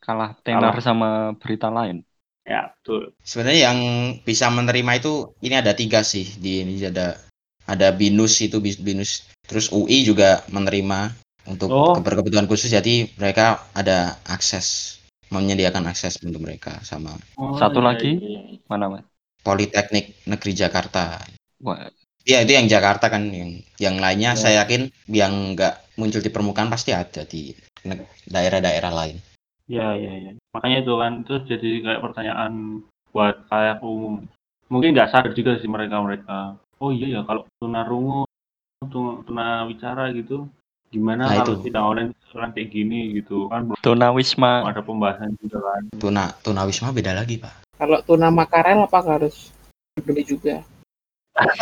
kalah 0.00 0.30
tenar 0.40 0.74
sama 0.80 1.35
berita 1.37 1.66
lain. 1.68 2.06
ya 2.46 2.70
betul 2.78 3.11
Sebenarnya 3.26 3.61
yang 3.70 3.78
bisa 4.22 4.46
menerima 4.48 5.02
itu 5.02 5.35
ini 5.42 5.59
ada 5.59 5.74
tiga 5.74 6.06
sih 6.06 6.22
di 6.38 6.62
ini 6.62 6.78
ada 6.78 7.18
ada 7.66 7.90
binus 7.90 8.38
itu 8.38 8.62
binus 8.62 9.26
terus 9.42 9.66
UI 9.74 10.06
juga 10.06 10.46
menerima 10.46 11.11
untuk 11.50 11.70
Oh. 11.70 11.94
keberkebutuhan 11.98 12.46
khusus 12.46 12.70
jadi 12.70 13.11
mereka 13.18 13.66
ada 13.74 14.14
akses 14.26 14.98
menyediakan 15.35 15.90
akses 15.90 16.22
untuk 16.22 16.38
mereka 16.38 16.78
sama 16.87 17.18
Oh, 17.35 17.59
Satu 17.59 17.82
iya, 17.82 17.87
lagi? 17.90 18.11
iya. 18.14 18.62
Mana 18.70 18.87
mas? 18.87 19.02
Politeknik 19.42 20.14
Negeri 20.26 20.52
Jakarta. 20.54 21.18
Wah, 21.62 21.90
Ya 22.26 22.42
itu 22.42 22.59
yang 22.59 22.66
Jakarta 22.66 23.06
kan 23.06 23.26
yang 23.30 23.62
yang 23.78 23.98
lainnya 23.98 24.35
Ya. 24.35 24.38
saya 24.38 24.54
yakin 24.66 24.90
yang 25.06 25.54
nggak 25.54 25.94
muncul 25.94 26.18
di 26.18 26.30
permukaan 26.30 26.66
pasti 26.66 26.90
ada 26.90 27.22
di 27.22 27.54
daerah-daerah 28.27 28.93
lain. 28.93 29.17
ya 29.67 29.99
ya 29.99 30.12
ya 30.15 30.33
makanya 30.55 30.79
itu 30.87 30.95
kan 30.95 31.12
terus 31.27 31.43
jadi 31.51 31.71
kayak 31.83 31.99
pertanyaan 32.07 32.87
buat 33.11 33.35
kayak 33.51 33.83
umum 33.83 34.23
mungkin 34.71 34.95
nggak 34.95 35.11
sadar 35.11 35.35
juga 35.35 35.59
sih 35.59 35.67
mereka 35.67 35.99
mereka 35.99 36.55
oh 36.79 36.95
iya 36.95 37.19
ya 37.19 37.21
kalau 37.27 37.43
tunarungu 37.59 38.31
tun- 38.87 39.27
tunawicara 39.27 40.15
gitu 40.15 40.47
gimana 40.95 41.27
Nah, 41.27 41.43
kalau 41.43 41.59
itu. 41.59 41.67
tidak 41.67 41.83
online 41.83 42.11
orang 42.39 42.51
kayak 42.55 42.71
gini 42.71 43.19
gitu 43.19 43.51
kan 43.51 43.67
tunawisma. 43.83 44.71
ada 44.71 44.87
pembahasan 44.87 45.35
juga 45.43 45.59
kan 45.59 45.83
Tuna 45.99 46.25
tunawisma 46.47 46.95
beda 46.95 47.11
lagi 47.19 47.43
pak. 47.43 47.67
Kalau 47.75 47.99
tuna 48.07 48.31
makarel 48.31 48.87
apa 48.87 48.99
harus 49.03 49.51
beli 49.99 50.23
juga? 50.23 50.62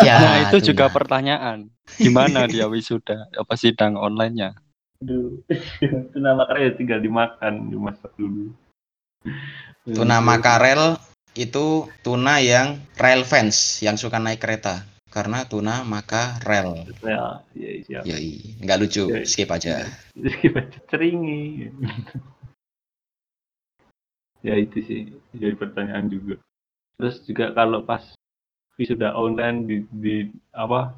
Ya 0.05 0.21
Nah, 0.21 0.37
itu 0.47 0.61
tuna. 0.61 0.69
juga 0.71 0.85
pertanyaan. 0.93 1.67
Gimana 1.97 2.45
dia 2.47 2.69
wisuda? 2.69 3.27
Apa 3.35 3.57
sidang 3.57 3.97
online-nya? 3.97 4.55
Aduh, 5.05 5.37
tuna 6.17 6.33
makarel 6.33 6.65
ya 6.65 6.73
tinggal 6.81 6.97
dimakan 7.05 7.69
dimasak 7.69 8.09
dulu. 8.17 8.57
Tuna 9.85 10.25
makarel 10.25 10.97
itu 11.37 11.85
tuna 12.01 12.41
yang 12.41 12.81
rail 12.97 13.21
fans 13.29 13.85
yang 13.85 14.01
suka 14.01 14.17
naik 14.17 14.41
kereta. 14.41 14.81
Karena 15.13 15.45
tuna 15.45 15.85
maka 15.85 16.41
rel. 16.41 16.89
ya 17.05 17.45
iya 17.53 17.71
iya. 17.85 18.01
Yoi, 18.01 18.65
nggak 18.65 18.79
lucu, 18.81 19.13
Yoi. 19.13 19.29
skip 19.29 19.53
aja. 19.53 19.93
ceringi. 20.89 21.69
Ya 24.41 24.57
itu 24.57 24.81
sih 24.89 25.13
jadi 25.37 25.53
pertanyaan 25.53 26.09
juga. 26.09 26.41
Terus 26.97 27.21
juga 27.29 27.53
kalau 27.53 27.85
pas 27.85 28.01
wisuda 28.81 29.13
online 29.13 29.69
di, 29.69 29.77
di 29.93 30.17
apa 30.57 30.97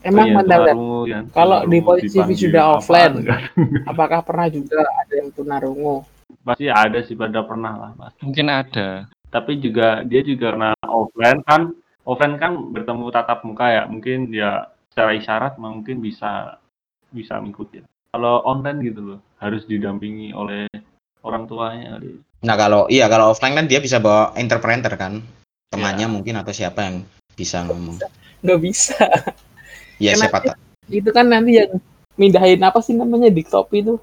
Emang 0.00 0.32
bentar. 0.32 0.64
tunarungu 0.64 1.00
yang 1.04 1.24
Kalau 1.28 1.58
di 1.64 1.78
posisi 1.80 2.16
apaan, 2.16 2.72
offline. 2.74 3.14
kan? 3.22 3.40
apakah 3.90 4.20
pernah 4.22 4.48
juga 4.48 4.80
ada 4.82 5.12
yang 5.12 5.28
tunarungu? 5.30 5.96
pasti 6.40 6.70
ada 6.70 7.02
sih 7.02 7.12
pada 7.12 7.42
pernah 7.44 7.74
lah 7.76 7.90
mas 7.98 8.14
Mungkin 8.22 8.46
ada. 8.48 9.04
tapi 9.28 9.60
juga 9.60 10.00
dia 10.02 10.22
juga 10.22 10.54
karena 10.54 10.70
offline 10.82 11.42
kan 11.44 11.74
offline 12.00 12.38
kan 12.38 12.72
bertemu 12.72 13.12
tatap 13.12 13.44
muka 13.44 13.66
ya 13.68 13.82
mungkin 13.84 14.30
ya 14.30 14.64
secara 14.88 15.12
isyarat 15.12 15.58
mungkin 15.58 16.00
bisa 16.00 16.56
bisa 17.10 17.36
mengikuti 17.36 17.82
kalau 18.10 18.40
online 18.42 18.78
gitu 18.80 19.00
loh 19.04 19.20
harus 19.36 19.66
didampingi 19.66 20.32
oleh 20.32 20.64
orang 21.20 21.44
tuanya. 21.44 22.00
Nah 22.40 22.56
kalau 22.56 22.88
iya 22.88 23.04
kalau 23.06 23.30
offline 23.30 23.52
kan 23.52 23.68
dia 23.68 23.78
bisa 23.78 24.00
bawa 24.00 24.32
interpreter 24.34 24.96
kan, 24.96 25.20
temannya 25.68 26.08
Ya. 26.08 26.10
mungkin 26.10 26.34
atau 26.34 26.50
siapa 26.50 26.88
yang 26.88 26.96
bisa 27.34 27.62
ngomong. 27.68 28.00
Nggak 28.40 28.60
bisa. 28.64 28.96
Ya 30.00 30.16
Kenapa? 30.16 30.40
siapa 30.40 30.56
tahu. 30.56 30.56
Itu 30.90 31.10
kan 31.12 31.28
nanti 31.28 31.50
yang 31.54 31.70
mindahin 32.16 32.60
apa 32.60 32.80
sih 32.80 32.92
namanya 32.92 33.28
diktopi 33.28 33.84
itu? 33.84 33.94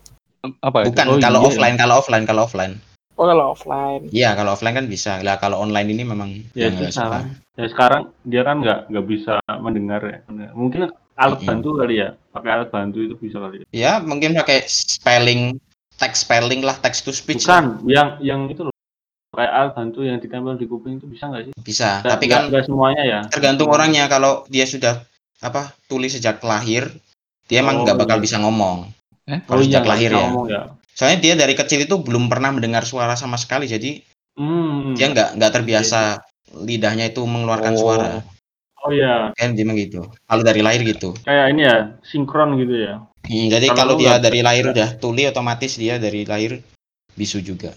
Apa 0.62 0.86
itu? 0.86 0.94
Bukan 0.94 1.06
Oh, 1.08 1.18
kalau 1.18 1.40
iya. 1.42 1.48
offline, 1.50 1.76
kalau 1.76 1.96
offline, 1.98 2.24
kalau 2.24 2.42
offline. 2.46 2.74
Oh 3.18 3.26
kalau 3.26 3.46
offline. 3.52 4.06
Iya 4.08 4.38
kalau 4.38 4.54
offline 4.54 4.78
kan 4.78 4.86
bisa. 4.86 5.18
Lah 5.20 5.36
kalau 5.36 5.58
online 5.58 5.90
ini 5.90 6.06
memang 6.06 6.38
ya 6.54 6.70
yang 6.70 6.78
susah 6.80 7.26
ya 7.58 7.66
sekarang 7.66 8.14
dia 8.22 8.46
kan 8.46 8.62
nggak 8.62 8.94
nggak 8.94 9.06
bisa 9.10 9.42
mendengar 9.58 9.98
ya 10.06 10.22
mungkin 10.54 10.94
alat 11.18 11.42
Mm-mm. 11.42 11.50
bantu 11.50 11.70
kali 11.74 11.98
ya 11.98 12.14
pakai 12.30 12.52
alat 12.54 12.70
bantu 12.70 13.02
itu 13.02 13.18
bisa 13.18 13.42
kali 13.42 13.58
ya 13.58 13.66
Ya 13.74 13.92
mungkin 13.98 14.38
pakai 14.38 14.70
spelling, 14.70 15.58
text 15.98 16.30
spelling 16.30 16.62
lah, 16.62 16.78
text 16.78 17.02
to 17.02 17.12
speech. 17.12 17.50
lah. 17.50 17.66
bukan 17.66 17.90
yang 17.90 18.08
yang 18.22 18.42
itu 18.46 18.62
loh 18.62 18.74
kayak 19.34 19.50
alat 19.50 19.74
bantu 19.74 20.06
yang 20.06 20.22
ditempel 20.22 20.54
di 20.54 20.70
kuping 20.70 21.02
itu 21.02 21.10
bisa 21.10 21.26
nggak 21.26 21.50
sih 21.50 21.54
Bisa. 21.58 22.06
Tapi 22.06 22.30
nggak- 22.30 22.38
kan 22.38 22.44
nggak 22.54 22.64
semuanya 22.70 23.02
ya 23.02 23.20
tergantung 23.28 23.68
orangnya. 23.68 24.06
Kalau 24.06 24.46
dia 24.46 24.70
sudah 24.70 25.02
apa 25.40 25.74
tulis 25.86 26.14
sejak 26.14 26.42
lahir, 26.42 26.90
dia 27.46 27.62
emang 27.62 27.82
Oh, 27.82 27.84
nggak 27.86 27.98
bakal 27.98 28.18
iya. 28.20 28.24
bisa 28.24 28.38
ngomong. 28.40 28.90
Eh? 29.28 29.40
Kalau 29.44 29.62
sejak 29.62 29.84
nggak 29.84 29.92
lahir 29.92 30.10
bisa 30.10 30.18
ya. 30.18 30.26
ngomong 30.28 30.48
ya 30.48 30.62
Soalnya 30.98 31.20
dia 31.22 31.34
dari 31.38 31.54
kecil 31.54 31.86
itu 31.86 31.96
belum 32.02 32.26
pernah 32.26 32.50
mendengar 32.50 32.82
suara 32.82 33.14
sama 33.14 33.38
sekali, 33.38 33.70
jadi 33.70 34.02
Hmm. 34.34 34.98
dia 34.98 35.10
nggak 35.10 35.38
nggak 35.38 35.52
terbiasa 35.54 36.26
lidahnya 36.58 37.10
itu 37.10 37.22
mengeluarkan 37.22 37.74
Oh. 37.74 37.80
suara. 37.80 38.12
Oh 38.82 38.90
iya, 38.90 39.30
Kan 39.34 39.54
dia 39.54 39.66
gitu. 39.76 40.06
Kalau 40.24 40.42
dari 40.42 40.62
lahir 40.62 40.82
gitu. 40.82 41.14
kayak 41.22 41.54
ini 41.54 41.62
ya, 41.66 41.78
sinkron 42.02 42.58
gitu 42.58 42.72
ya. 42.78 43.04
Hmm, 43.26 43.46
jadi 43.52 43.68
Kalau 43.74 43.94
dia 44.00 44.16
nggak- 44.16 44.24
dari 44.24 44.40
lahir 44.42 44.66
udah 44.72 44.90
tuli 44.98 45.28
otomatis 45.28 45.76
dia 45.76 46.00
dari 46.00 46.24
lahir 46.24 46.62
bisu 47.14 47.42
juga. 47.42 47.74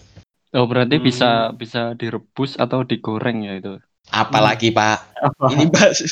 Oh, 0.53 0.65
berarti 0.65 0.97
Hmm. 0.97 1.03
bisa 1.03 1.29
bisa 1.51 1.93
direbus 1.93 2.55
atau 2.55 2.81
digoreng 2.81 3.43
ya 3.43 3.53
itu. 3.55 3.73
Apalagi 4.11 4.75
Pak, 4.75 5.15
ini 5.55 5.65
bahas 5.71 6.03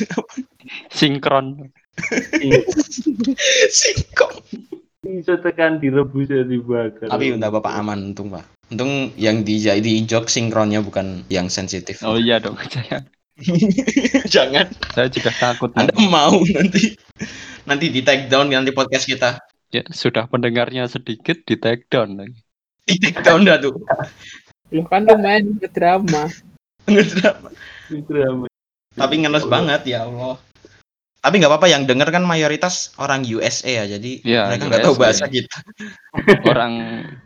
Sinkron. 0.97 1.69
singkong. 3.79 4.35
Bisa 4.99 5.39
tekan 5.39 5.79
direbus 5.79 6.27
ya 6.27 6.43
dibakar. 6.43 7.07
Tapi 7.07 7.35
udah 7.35 7.49
Bapak 7.49 7.73
aman 7.79 8.11
untung 8.11 8.31
Pak. 8.31 8.45
Untung 8.69 9.09
yang 9.17 9.41
di 9.41 9.57
di 9.81 9.93
jok 10.05 10.29
sinkronnya 10.29 10.83
bukan 10.83 11.25
yang 11.31 11.47
sensitif. 11.49 12.03
Oh 12.05 12.19
iya 12.19 12.37
dong, 12.37 12.59
saya 12.73 13.01
Jangan. 14.27 14.67
saya 14.91 15.07
juga 15.07 15.31
takut. 15.31 15.71
Anda 15.79 15.95
mau 16.11 16.43
nanti 16.43 16.99
nanti 17.63 17.85
di 17.87 18.03
take 18.03 18.27
down 18.27 18.51
nanti 18.51 18.75
podcast 18.75 19.07
kita. 19.07 19.39
Ya, 19.69 19.85
sudah 19.93 20.25
pendengarnya 20.27 20.89
sedikit 20.89 21.39
di 21.47 21.55
take 21.55 21.87
down 21.87 22.19
lagi. 22.19 22.41
Di 22.83 22.99
take 22.99 23.23
down 23.23 23.47
dah 23.47 23.57
tuh. 23.61 23.79
Loh 24.69 24.85
kan 24.85 25.07
lumayan 25.07 25.57
ke 25.57 25.71
drama. 25.71 26.29
Ngedrama. 26.93 27.49
Drama. 27.89 28.45
Tapi 28.93 29.13
ngenes 29.21 29.45
banget 29.45 29.81
ya 29.85 30.05
Allah. 30.05 30.37
Tapi 31.19 31.35
nggak 31.35 31.51
apa-apa 31.51 31.67
yang 31.67 31.83
denger 31.83 32.15
kan 32.15 32.23
mayoritas 32.23 32.95
orang 32.95 33.27
USA 33.27 33.83
ya, 33.83 33.99
jadi 33.99 34.23
Iya, 34.23 34.41
mereka 34.47 34.63
nggak 34.71 34.83
tahu 34.87 34.95
USA. 34.95 35.03
bahasa 35.03 35.25
kita. 35.27 35.57
Orang 36.47 36.73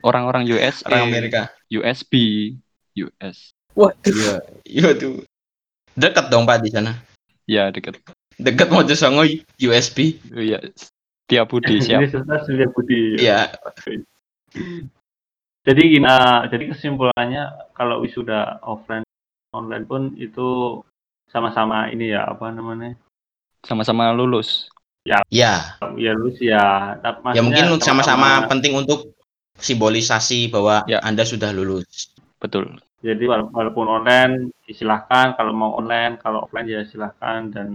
orang-orang 0.01 0.49
US 0.57 0.81
Orang 0.89 1.13
Amerika. 1.13 1.53
USB 1.69 2.13
US. 2.97 3.53
Wah, 3.77 3.93
Iya, 4.01 4.41
iya 4.65 4.89
tuh. 4.97 5.21
Dekat 5.93 6.33
dong 6.33 6.49
Pak 6.49 6.65
di 6.65 6.73
sana. 6.73 6.97
Ya 7.45 7.69
dekat. 7.69 8.01
Dekat 8.41 8.73
mau 8.73 8.81
songo 8.97 9.29
USB. 9.61 10.17
Iya. 10.33 10.57
Tiap 11.29 11.53
Budi 11.53 11.77
siap. 11.77 12.01
Universitas 12.01 12.49
Budi. 12.73 13.21
Iya. 13.21 13.53
Jadi 15.63 15.81
gini, 15.95 16.03
ah, 16.03 16.43
jadi 16.51 16.75
kesimpulannya 16.75 17.71
kalau 17.71 18.03
wisuda 18.03 18.59
offline 18.65 19.05
online 19.53 19.85
pun 19.87 20.01
itu 20.17 20.81
sama-sama 21.33 21.89
ini 21.93 22.13
ya 22.13 22.29
apa 22.29 22.49
namanya 22.53 22.93
sama-sama 23.63 24.11
lulus. 24.11 24.67
Ya, 25.03 25.19
ya 25.29 26.11
lulus 26.15 26.39
ya 26.39 26.95
tapi 27.03 27.35
ya 27.35 27.41
mungkin 27.43 27.65
maksudnya 27.71 27.83
sama-sama 27.83 28.29
penting 28.47 28.73
untuk 28.75 28.99
simbolisasi 29.59 30.47
bahwa 30.51 30.83
Ya. 30.87 30.99
Anda 31.03 31.23
sudah 31.27 31.51
lulus. 31.51 32.11
Betul. 32.39 32.79
jadi 33.03 33.23
wala- 33.27 33.51
walaupun 33.51 33.87
online 33.87 34.55
silahkan 34.63 35.35
kalau 35.35 35.51
mau 35.51 35.75
online 35.75 36.15
kalau 36.23 36.47
offline 36.47 36.67
ya 36.71 36.81
silahkan 36.87 37.51
dan 37.51 37.67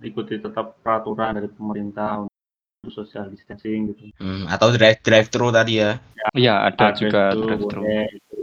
ikuti 0.00 0.40
tetap 0.40 0.80
peraturan 0.80 1.36
dari 1.36 1.48
pemerintah 1.52 2.24
untuk 2.24 2.92
social 3.04 3.28
distancing 3.32 3.92
gitu 3.92 4.08
Hmm, 4.20 4.48
atau 4.48 4.72
drive 4.72 5.00
drive 5.04 5.28
thru 5.32 5.48
tadi 5.52 5.80
ya. 5.84 6.00
Iya, 6.32 6.54
ada 6.72 6.92
Ada 6.92 6.96
juga 6.96 7.20
itu, 7.32 7.38
drive-thru. 7.44 7.80
boleh, 7.84 8.02
gitu. 8.16 8.36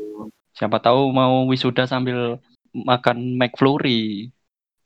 Siapa 0.53 0.77
tahu 0.77 1.09
mau 1.09 1.45
wisuda 1.49 1.89
sambil 1.89 2.37
makan 2.75 3.35
McFlurry 3.37 4.31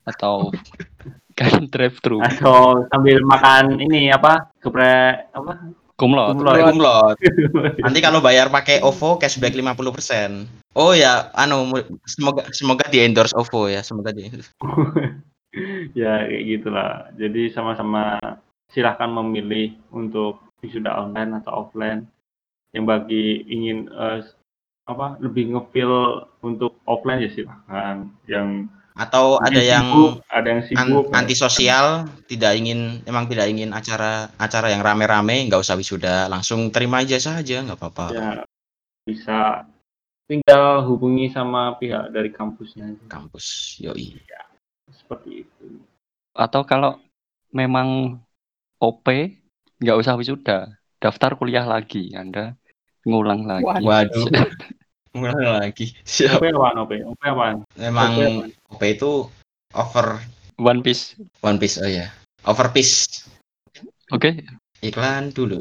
atau 0.05 0.53
kan 1.39 1.67
drive-thru. 1.67 2.23
atau 2.23 2.87
sambil 2.93 3.19
makan 3.27 3.81
ini 3.81 4.07
apa 4.07 4.49
geprek 4.63 5.29
apa 5.35 5.75
Kumlot. 5.95 6.35
Kumlot. 6.35 6.59
Kumlot. 6.59 7.17
Nanti 7.87 8.03
kalau 8.03 8.19
bayar 8.19 8.51
pakai 8.51 8.83
OVO 8.83 9.15
cashback 9.15 9.55
50%. 9.55 10.43
Oh 10.75 10.91
ya, 10.91 11.31
anu 11.31 11.71
semoga 12.03 12.51
semoga 12.51 12.83
di 12.91 12.99
endorse 12.99 13.31
OVO 13.31 13.71
ya, 13.71 13.79
semoga 13.79 14.11
di 14.11 14.27
ya 15.99 16.27
kayak 16.27 16.43
gitulah 16.43 17.07
jadi 17.15 17.47
sama-sama 17.55 18.19
silahkan 18.75 19.07
memilih 19.07 19.71
untuk 19.95 20.43
wisuda 20.59 20.91
online 20.91 21.39
atau 21.39 21.63
offline 21.63 22.03
yang 22.75 22.83
bagi 22.83 23.47
ingin 23.47 23.87
eh, 23.87 24.19
apa 24.85 25.17
lebih 25.17 25.49
ngefeel 25.57 25.93
untuk 26.45 26.77
offline 26.85 27.25
ya 27.25 27.29
silahkan 27.33 28.05
yang 28.29 28.69
atau 28.95 29.35
ada 29.43 29.59
mungkin 29.59 29.67
yang 29.67 29.87
sibuk, 29.91 30.13
ada 30.31 30.47
yang 30.47 30.61
an- 30.63 30.87
sibuk 30.87 31.05
ya. 31.11 31.15
antisosial, 31.19 31.87
tidak 32.31 32.51
ingin 32.55 32.79
emang 33.03 33.27
tidak 33.27 33.51
ingin 33.51 33.75
acara 33.75 34.31
acara 34.39 34.71
yang 34.71 34.79
rame-rame, 34.79 35.51
nggak 35.51 35.59
usah 35.59 35.75
wisuda, 35.75 36.31
langsung 36.31 36.71
terima 36.71 37.03
aja 37.03 37.19
saja, 37.19 37.59
nggak 37.59 37.75
apa-apa. 37.75 38.05
ya 38.15 38.29
bisa 39.03 39.67
tinggal 40.31 40.81
hubungi 40.87 41.27
sama 41.29 41.75
pihak 41.77 42.09
dari 42.15 42.31
kampusnya 42.31 42.95
Kampus, 43.11 43.77
yoi. 43.83 44.15
seperti 44.89 45.43
itu 45.43 45.65
Atau 46.31 46.63
kalau 46.63 46.97
memang 47.51 48.15
OP 48.79 49.07
nggak 49.83 49.97
usah 49.99 50.15
wisuda, 50.15 50.71
daftar 51.03 51.35
kuliah 51.35 51.67
lagi, 51.67 52.15
Anda 52.15 52.55
ngulang 53.05 53.45
lagi. 53.45 53.63
Waduh. 53.63 53.85
Waduh. 53.85 54.25
Mulai 55.15 55.71
lagi. 55.71 55.95
Siap. 56.03 56.43
OP 56.43 56.51
apaan 56.51 56.75
OP 56.83 56.91
OP 57.07 57.21
apaan 57.23 57.55
Memang 57.79 58.11
OP 58.67 58.81
itu 58.83 59.31
over 59.71 60.19
One 60.59 60.83
Piece. 60.83 61.15
One 61.39 61.55
Piece, 61.55 61.79
oh 61.79 61.87
ya. 61.87 62.11
Over 62.43 62.71
Piece. 62.75 63.23
Oke, 64.11 64.43
Iklan 64.83 65.31
dulu. 65.31 65.59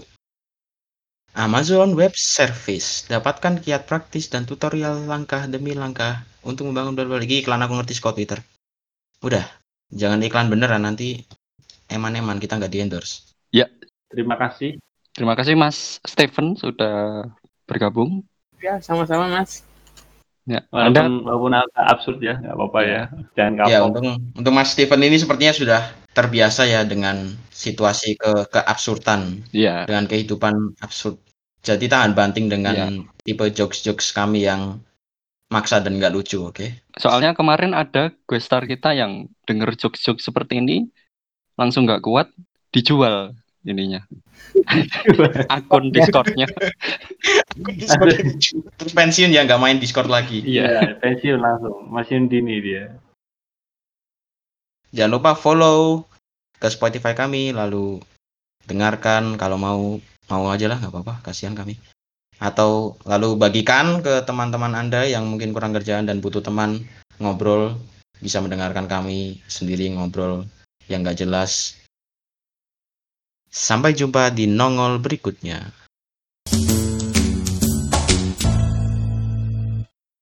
Amazon 1.35 1.99
Web 1.99 2.15
Service. 2.15 3.11
Dapatkan 3.11 3.59
kiat 3.59 3.91
praktis 3.91 4.31
dan 4.31 4.47
tutorial 4.47 5.03
langkah 5.07 5.51
demi 5.51 5.75
langkah 5.75 6.23
untuk 6.47 6.71
membangun 6.71 6.95
berbagai 6.95 7.43
iklan 7.43 7.63
aku 7.63 7.75
ngerti 7.75 7.99
Scott 7.99 8.15
Twitter. 8.15 8.39
Udah, 9.19 9.43
jangan 9.91 10.23
iklan 10.23 10.47
beneran 10.47 10.87
nanti 10.87 11.27
eman-eman 11.91 12.39
kita 12.39 12.59
nggak 12.59 12.73
di 12.73 12.79
endorse. 12.83 13.35
terima 14.15 14.39
kasih 14.39 14.79
terima 15.15 15.39
kasih 15.39 15.55
Mas 15.55 16.03
Stephen 16.03 16.59
sudah 16.59 17.25
bergabung. 17.65 18.27
Ya, 18.61 18.83
sama-sama 18.83 19.31
Mas. 19.31 19.65
Ya, 20.45 20.61
Anda 20.77 21.09
walaupun 21.09 21.25
walaupun 21.25 21.53
agak 21.57 21.85
absurd 21.89 22.19
ya 22.21 22.37
nggak 22.37 22.53
apa-apa 22.53 22.81
ya 22.85 23.03
jangan 23.33 23.53
Ya, 23.65 23.81
kapok 23.81 23.89
untuk 23.89 24.03
untuk 24.37 24.53
Mas 24.53 24.69
Steven 24.77 25.01
ini 25.01 25.17
sepertinya 25.17 25.55
sudah 25.57 25.81
terbiasa 26.13 26.69
ya 26.69 26.85
dengan 26.85 27.33
situasi 27.49 28.21
ke 28.21 28.53
keabsurdan, 28.53 29.41
ya 29.57 29.89
dengan 29.89 30.05
kehidupan 30.05 30.77
absurd. 30.85 31.17
Jadi 31.65 31.89
tahan 31.89 32.13
banting 32.13 32.53
dengan 32.53 33.09
tipe 33.25 33.49
jokes-jokes 33.49 34.13
kami 34.13 34.45
yang 34.45 34.85
maksa 35.49 35.81
dan 35.81 35.97
nggak 35.97 36.13
lucu, 36.13 36.45
oke? 36.45 36.77
Soalnya 37.01 37.33
kemarin 37.33 37.73
ada 37.73 38.13
gue 38.13 38.37
star 38.37 38.69
kita 38.69 38.93
yang 38.93 39.33
denger 39.49 39.73
jokes-jokes 39.81 40.29
seperti 40.29 40.61
ini 40.61 40.85
langsung 41.57 41.89
nggak 41.89 42.05
kuat 42.05 42.29
dijual 42.69 43.33
ininya 43.65 44.05
akun 45.57 45.91
Discordnya. 45.91 46.47
Terus 48.77 48.93
pensiun 48.93 49.33
ya 49.33 49.45
nggak 49.45 49.61
main 49.61 49.81
Discord 49.81 50.09
lagi. 50.09 50.45
Iya. 50.45 50.65
Iya, 50.69 50.81
pensiun 51.01 51.41
langsung 51.41 51.89
masih 51.91 52.29
dini 52.29 52.61
dia 52.61 52.95
Jangan 54.95 55.13
lupa 55.19 55.35
follow 55.35 56.07
ke 56.63 56.71
Spotify 56.71 57.19
kami, 57.19 57.51
lalu 57.51 57.99
dengarkan 58.71 59.35
kalau 59.35 59.59
mau 59.59 59.99
mau 60.31 60.45
aja 60.55 60.71
lah 60.71 60.79
nggak 60.79 60.95
apa-apa, 60.95 61.15
kasihan 61.27 61.59
kami. 61.59 61.75
Atau 62.39 62.95
lalu 63.03 63.35
bagikan 63.35 64.07
ke 64.07 64.23
teman-teman 64.23 64.71
anda 64.79 65.03
yang 65.03 65.27
mungkin 65.27 65.51
kurang 65.51 65.75
kerjaan 65.75 66.07
dan 66.07 66.23
butuh 66.23 66.47
teman 66.47 66.87
ngobrol 67.19 67.75
bisa 68.23 68.39
mendengarkan 68.39 68.87
kami 68.87 69.43
sendiri 69.51 69.91
ngobrol 69.91 70.47
yang 70.87 71.03
nggak 71.03 71.19
jelas. 71.19 71.75
Sampai 73.55 73.95
jumpa 73.95 74.35
di 74.35 74.51
nongol 74.51 74.99
berikutnya. 74.99 75.71